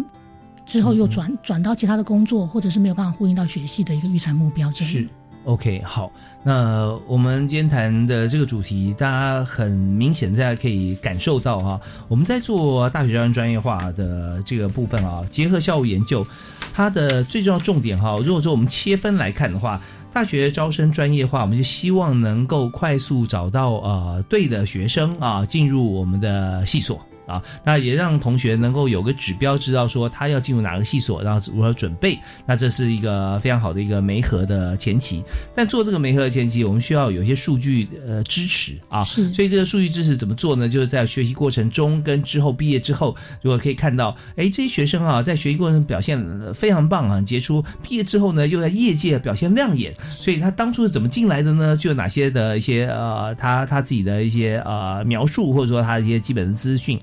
[0.64, 4.90] 之后又转、转到其他的工作，或者是没有办法呼应到学系的一个预产目标这里？
[4.90, 5.08] 是
[5.48, 16.26] OK，好，那我们今天谈的这个主题，大家很明显，大家可以感受到哈、我们在做大学教育专业化的这个部分啊，结合校务研究，
[16.74, 19.80] 它的最重要重点哈、如果说我们切分来看的话。
[20.10, 26.98] 大学招生专业化，我们就希望能够快速找到呃对的学生啊进入我们的系所
[27.28, 32.18] 啊，那也让同学能够有个指标，知道说他要进入哪个系所，然后如何准备。
[32.46, 35.22] 那这是一个非常好的一个媒合的前期。
[35.54, 40.68] 但做这个媒合的前期，我们需要有一些数据呃支持啊，是所以这个数据支持怎么做呢？
[40.68, 51.76] 就是在学习过程中跟之后毕业之后，如果可以看到，哎，这些学生啊，在学习过程中表现呃非常棒啊，很杰出，毕业之后呢，又在业界表现亮眼，所以他当初是怎么进来的呢？
[51.76, 56.98] 就有哪些的一些呃，他他自己的一些呃描述，或者说他的一些基本的资讯。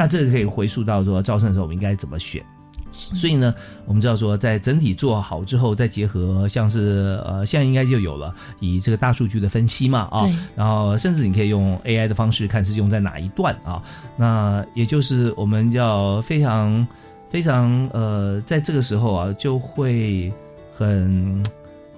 [0.00, 2.42] 那这个可以回溯到说招生的时候我们应该怎么选。
[2.90, 10.26] 所以呢，我们知道说，在整体做好之后，再结合像是呃，现在应该就有了以这个大数据的分析嘛啊，
[10.56, 13.82] 然后甚至你可以用 AI 的方式看是用在哪一段啊，
[14.16, 16.86] 那也就是我们要非常
[17.28, 20.32] 非常呃，在这个时候啊，就会
[20.72, 21.44] 很。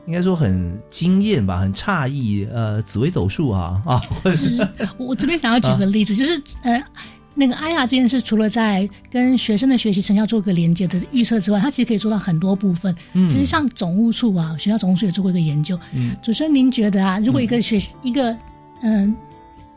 [0.04, 4.58] 应该说很惊艳吧，很诧异，呃，紫微斗数啊啊，或者是
[4.98, 6.82] 我我这边想要举个例子，就是呃，
[7.34, 12.94] 那个 IR 这件事，除了在跟学生的学习成效做个连接的预测之外，它其实可以做到很多部分。
[13.14, 15.78] 嗯其实像总务处啊，学校总务处也做过一个研究。
[15.92, 18.36] 嗯主持人，您觉得啊，如果一个学、一个
[18.82, 19.14] 嗯、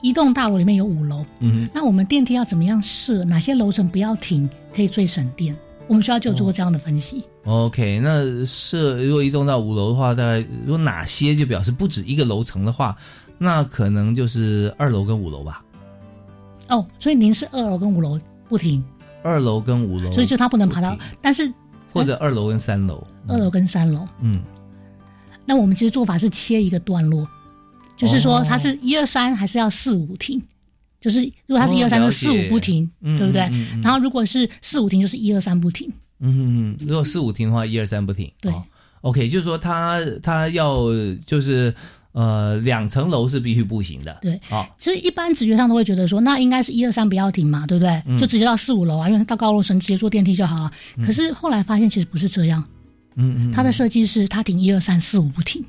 [0.02, 3.24] 一栋大楼里面有五楼，嗯那我们电梯要怎么样设？
[3.24, 5.56] 哪些楼层不要停，可以最省电？
[5.88, 7.24] 我们学校就有做过这样的分析。
[7.46, 12.98] OK，那设如果移动到五楼的话，大概如果哪些就表示不止一个楼层的话，
[13.38, 15.62] 那可能就是二楼跟五楼吧。
[16.70, 18.84] 哦，所以您是二楼跟五楼不停，
[19.24, 21.52] 二楼跟五楼，所以就他不能爬到，但是
[21.92, 23.06] 或者二楼跟三楼。
[23.28, 24.08] 二楼跟三楼。
[24.22, 24.42] 嗯，
[25.46, 27.28] 那我们其实做法是切一个段落，
[27.98, 30.42] 就是说哦它是一二三还是要四五停，
[31.00, 33.42] 就是如果它是哦一二三，就了是四五不停，嗯对不对？
[33.82, 35.92] 然后如果是四五停，就是一二三不停。
[36.20, 38.32] 嗯如果四五停的话，一二三不停。
[38.42, 38.64] 对哦
[39.02, 40.86] OK，就是说他他要
[41.26, 41.74] 就是
[42.16, 44.18] 呃两层楼是必须步行的。
[44.22, 48.02] 对啊，其实一般直觉上都会觉得说，那应该是一二三不要停嘛，对不对？
[48.08, 50.72] 嗯就直接到四五楼啊，因为到高楼层直接坐电梯就好了。
[51.06, 52.64] 可是后来发现其实不是这样，
[53.16, 55.64] 嗯嗯，它的设计是它停一二三四五不停，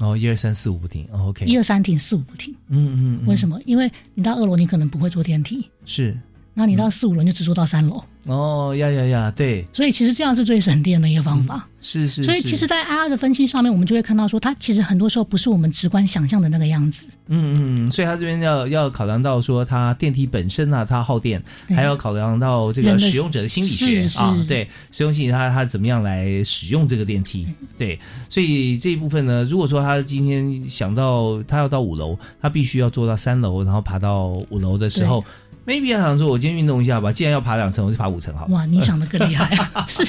[0.00, 1.06] 哦一二三四五不停。
[1.12, 2.52] 哦 OK，一二三停四五不停。
[2.68, 3.60] 嗯嗯，嗯为什么？
[3.64, 6.16] 因为你到二楼你可能不会坐电梯，是
[6.58, 11.68] 那你到四五楼就只坐到三楼，哦呀呀呀，对，所以其实这样是最省电的一个方法。
[11.82, 12.24] 是是。
[12.24, 17.04] 所以其实，在 IR 的分析上面，我们就会看到说，它其实很多时候不是我们直观想象的那个样子。
[17.28, 24.08] 嗯嗯嗯，所以它这边要要考量到说，它电梯本身啊，它耗电，还要考量到这个使用者的心理学。
[24.18, 27.46] 啊，对，使用心理他他怎么样来使用这个电梯，
[27.76, 28.00] 对，
[28.30, 35.22] 所以这一部分呢，如果说他今天想到他要到五楼，他必须要坐到三楼，然后爬到五楼的时候
[35.66, 38.54] ，maybe 他想说，我今天运动一下吧，既然要爬两层，我就爬五层好了。
[38.54, 39.44] 哇，你想的更厉害
[39.74, 39.84] 啊！
[39.88, 40.04] 是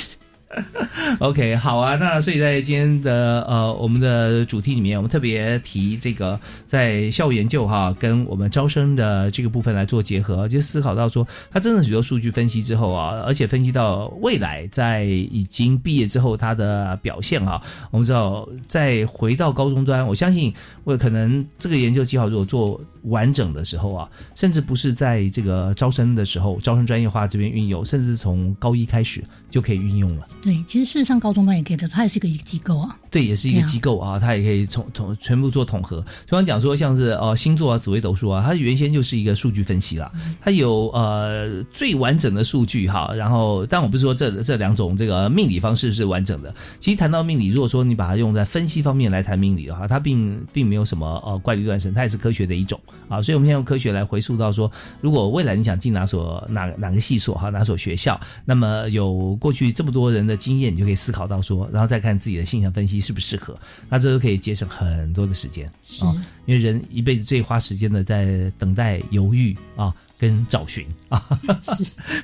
[1.19, 20.53] OK，好啊，那所以在今天的呃我们的主题里面，我们特别提这个在校务研究哈，跟我们招生的这个部分来做结合，就思考到说，他真的许多数据分析之后啊，而且分析到未来在已经毕业之后他的表现啊，我们知道再回到高中端，我相信
[20.85, 30.27] 我可能这个研究计划如果做完整的时候啊，甚至不是在这个招生的时候，招生专业化这边运用，甚至从高一开始就可以运用了。
[30.43, 32.97] 对，其实事实上高中端也可以的，它也是一个机构啊。
[33.09, 36.01] 对，也是一个机构啊，它也可以从从全部做统合。
[36.25, 43.11] 就刚讲说，像是呃星座啊、紫微斗数啊，它原先就是一个数据分析啦，它有呃最完整的数据哈。
[43.15, 46.53] 然后，但我不是说这这两种这个命理方式是完整的。
[46.79, 53.21] 其实谈到命理，如果说你把它用在分析方面来谈命理的话，它并并没有什么呃怪力乱神，它也是科学的一种啊。
[53.21, 54.69] 所以我们现在用科学来回溯到说，
[54.99, 63.57] 如果未来你想进哪所哪哪个系所哈，哪所学校，那么有过去这么多人的经验，你就可以思考到说，然后再看自己的性向分析适不适合，
[63.89, 65.65] 那这都可以节省很多的时间
[65.99, 66.13] 啊。
[66.45, 71.24] 因为人一辈子最花时间的在等待、犹豫啊，跟找寻 啊，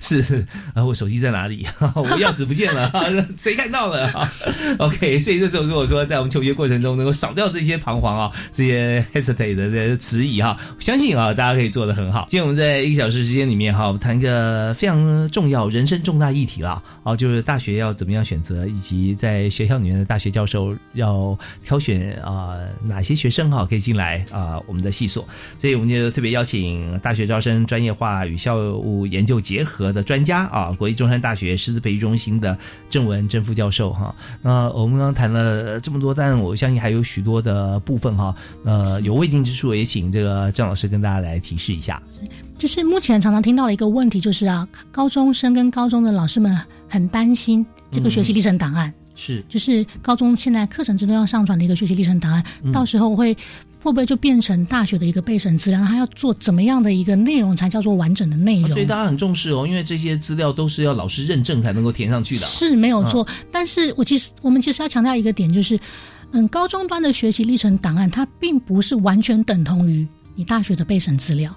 [0.01, 1.65] 是是啊，我手机在哪里？
[1.95, 2.91] 我钥匙不见了，
[3.37, 4.29] 谁看到了
[4.79, 12.25] ？OK，所以这时候如果说在我们求学过程中能够少掉这些彷徨啊，这些 hesitate 的这些迟疑哈，相信啊，大家可以做得很好。
[12.29, 25.25] 今天我们在一个小时时间里面哈，我们谈一个非常重要、人生重大议题了啊，就是大学要怎么样选择，以及在学校里面的大学教授要挑选啊哪些学生哈可以进来啊我们的系所，
[25.57, 32.57] 所以我们就特别邀请大学招生专业化与校务研究结合的专家啊，国立中山大学师资培育中心的
[32.89, 34.13] 郑文郑副教授哈。
[34.41, 42.01] 那我们刚刚谈了这么多，但我相信还有许多的部分哈，呃，有未尽之处，也请这个郑老师跟大家来提示一下。
[42.57, 46.57] 就是目前常常听到的一个问题，就是啊，高中生跟高中的老师们
[46.87, 53.35] 很担心这个学习历程档案，是就是高中现在课程之中要上传的一个学习历程档案，到时候会。
[53.83, 55.83] 会不会就变成大学的一个备审资料？
[55.85, 58.69] 他要做怎么样的一个内容才叫做完整的内容？
[58.69, 62.45] 所以大家很重视哦，因为这些资料都是要老师认证才能够填上去的。
[62.45, 65.77] 是没有错，但是我其实我们其实要强调一个点，就是
[66.31, 71.53] 嗯，高中端的学习历程档案，它并不是完全等同于你大学的备审资料。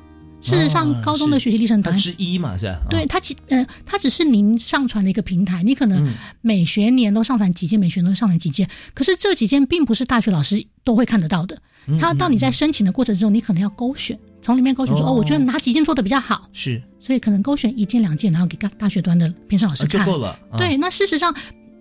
[0.47, 2.66] 事实上，高中的学习历程档案之一嘛，是。
[2.66, 2.80] 吧？
[2.88, 11.59] 对它其呃，它只是您上传的一个平台，你可能每学年都上传几件，每学年都上传几件，可是这几件并不是大学老师都会看得到的。
[12.01, 20.38] 他到你在申请的过程中，你可能要勾选，从里面勾选说哦，我觉得哪几件做的比较好，是，所以可能勾选一件两件，然后给大大学端的评审老师看就够了。
[20.59, 21.34] 对，那事实上，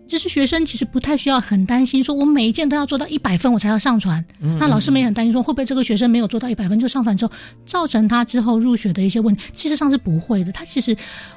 [0.08, 4.24] 就是学生其实不太需要很担心，说我每一件都要做到一百分我才要上传。
[4.60, 7.32] 那老师们也很担心，说会不会这个学生没有做到一百分就上传之后，
[7.66, 9.43] 造成他之后入学的一些问题？
[9.53, 10.51] 其实上是不会的。
[10.51, 10.95] 他其实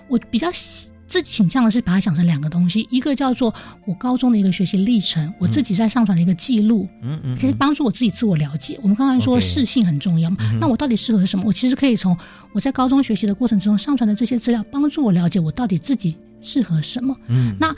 [0.09, 0.49] 我比较。
[1.11, 3.55] 自己倾向的是把它想成两个东西，一个叫做
[3.87, 8.79] 我高中的一个学习历程，我自己在上传的一个记录，嗯嗯，可以帮助我自己自我了解。
[8.83, 11.45] 我们刚才说适性很重要，那我到底适合什么？
[11.47, 12.15] 我其实可以从
[12.53, 17.17] 我在高中学习的过程之中上传的这些资料，帮助我了解我到底自己适合什么。
[17.29, 17.75] 嗯，那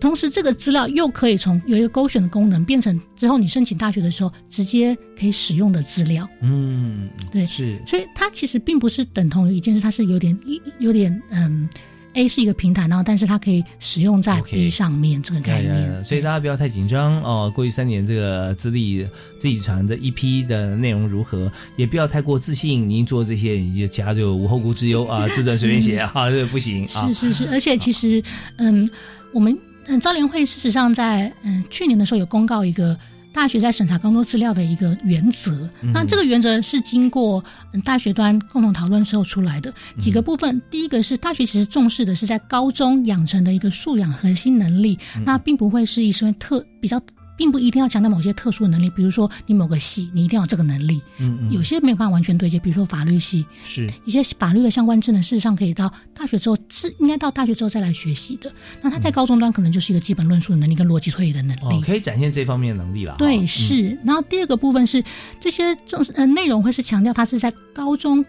[0.00, 6.28] 同时这个资料又可以从有一个勾选的功能，变成之后你申请大学的时候直接可以使用的资料。
[6.40, 10.38] 嗯，对，是，所以它其实并不是等同于一件事，它是有点
[10.78, 11.68] 有点嗯。
[12.14, 17.52] A 是一个平台，然后但是它可以使用在 B 上面这个概念，所以大家不要太紧张哦。
[17.54, 19.06] 过去三年这个资历
[19.38, 22.88] 自己传的一批的内容如何，也不要太过自信。
[22.88, 26.88] 您做这些，你就其他就无后顾之忧啊，自传随便写 啊，这不行。
[26.88, 28.20] 是是是，而且其实
[28.56, 28.88] 嗯，
[29.32, 29.56] 我们
[29.88, 32.96] 嗯招联会事实上在嗯去年的时候有公告一个。
[33.30, 37.44] 大学在审查工作资料的一个原则，那这个原则是经过
[37.84, 40.60] 大学端共同讨论之后出来的几个部分。
[40.70, 47.00] 第一个是大学其实重视的是在高中养成的一个素养核心能力，那并不会是一些特比较。
[47.38, 51.00] 并不一定要强调某些特殊的能力，比如说你某个系，你一定要这个能力。
[51.18, 51.52] 嗯嗯。
[51.52, 58.52] 有些没有办法完全对接，比如说法律系，是一些法律的相关智能，事实上可以到大学之后是应该到大学之后再来学习的。
[58.82, 63.14] 那他在高中端可能就是一个基本论述的能力跟逻辑推理的能力，可以展现这方面的能力了。
[63.18, 63.96] 对，是。
[64.04, 65.02] 然后第二个部分是
[65.40, 68.24] 这些重呃内容会是强调他是在高中。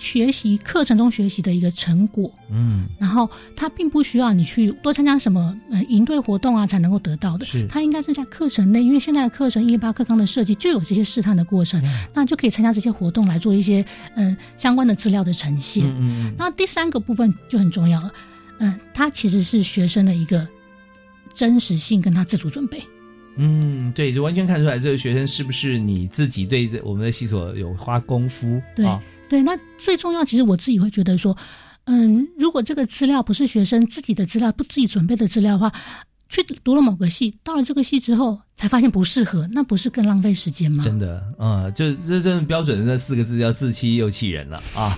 [0.00, 7.66] 学习课程中学习的一个成果，嗯，然后它并不需要你去多参加什么呃营队活动啊才能够得到的，是。
[7.68, 11.80] 它应该是在课程内，因为现在的课程一八课纲的设计就有这些试探的过程，
[12.14, 13.84] 那就可以参加这些活动来做一些
[14.16, 18.10] 嗯相关的资料的呈现，嗯嗯，那第三个部分就很重要了，
[18.58, 20.48] 嗯，它其实是学生的一个
[21.34, 22.82] 真实性跟他自主准备，
[23.40, 28.86] 嗯，对，就完全看出来这个学生是不是你自己对这我们的系所有花功夫，对。
[29.30, 31.36] 对，那最重要，其实我自己会觉得说，
[31.84, 35.72] 嗯，如果这个资料不是学生自己的资料，不自己准备的资料的话，
[36.28, 38.40] 去读了某个系，到了这个系之后。
[38.60, 40.84] 才发现不适合，那不是更浪费时间吗？
[40.84, 44.94] 真的，嗯，就这这标准的那四个字叫自欺又气人了啊！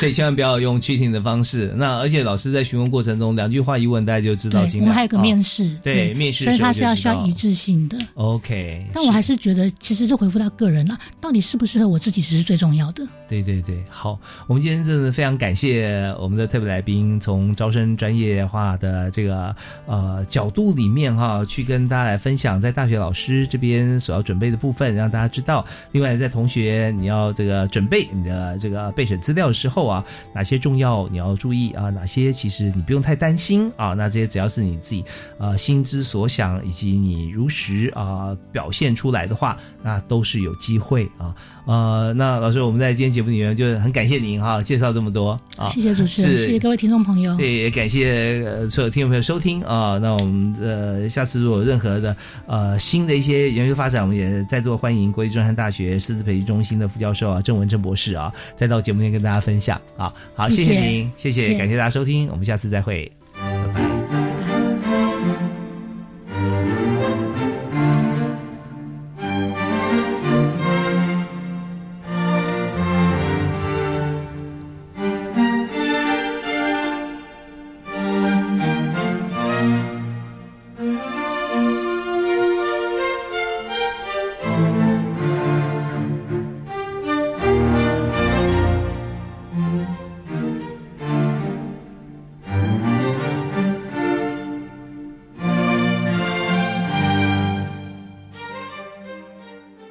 [0.00, 1.72] 所以千万不要用 cheating 的方式。
[1.76, 4.66] 那而且老师在询问过程中，两句话一问，大家就知道。
[4.80, 7.96] 我们还有个面试，对面试，所以他是要需要一致性的。
[8.14, 13.06] OK，但我还是觉得，其实就回复到个人了，到底适不适合我自己，只是最重要的。
[13.28, 19.54] 对对对，好，我们今天真的非常感谢我们的特别来宾，从招生专业化的这个
[19.86, 23.84] 呃角度里面哈，去跟大家来分享，在大学老师这边。
[24.00, 25.64] 所要准备的部分，让大家知道。
[25.92, 31.90] 另外，在同学你要这个准备你的这个备审资料的时候啊，哪些重要你要注意啊？
[31.90, 33.94] 哪些其实你不用太担心啊？
[33.94, 35.04] 那这些只要是你自己
[35.38, 41.34] 啊心之所想，以及你如实啊表现出来的话，那都是有机会啊。
[41.66, 49.96] 呃，那老师，我们在今天节目里面就很感谢您哈，介绍这么多啊，谢谢主持人，谢谢各位听众朋友，对，也感谢所有听众朋友收听啊。
[49.98, 52.14] 那我们呃下次如果有任何的
[52.46, 60.14] 呃新新的一些研究发展，我们也再度欢迎国立中山大学师资培育中心的副教授啊郑文郑博士啊，再到节目间跟大家分享啊。
[60.32, 63.10] 好，谢谢谢您，谢谢感谢大家收听，我们下次再会。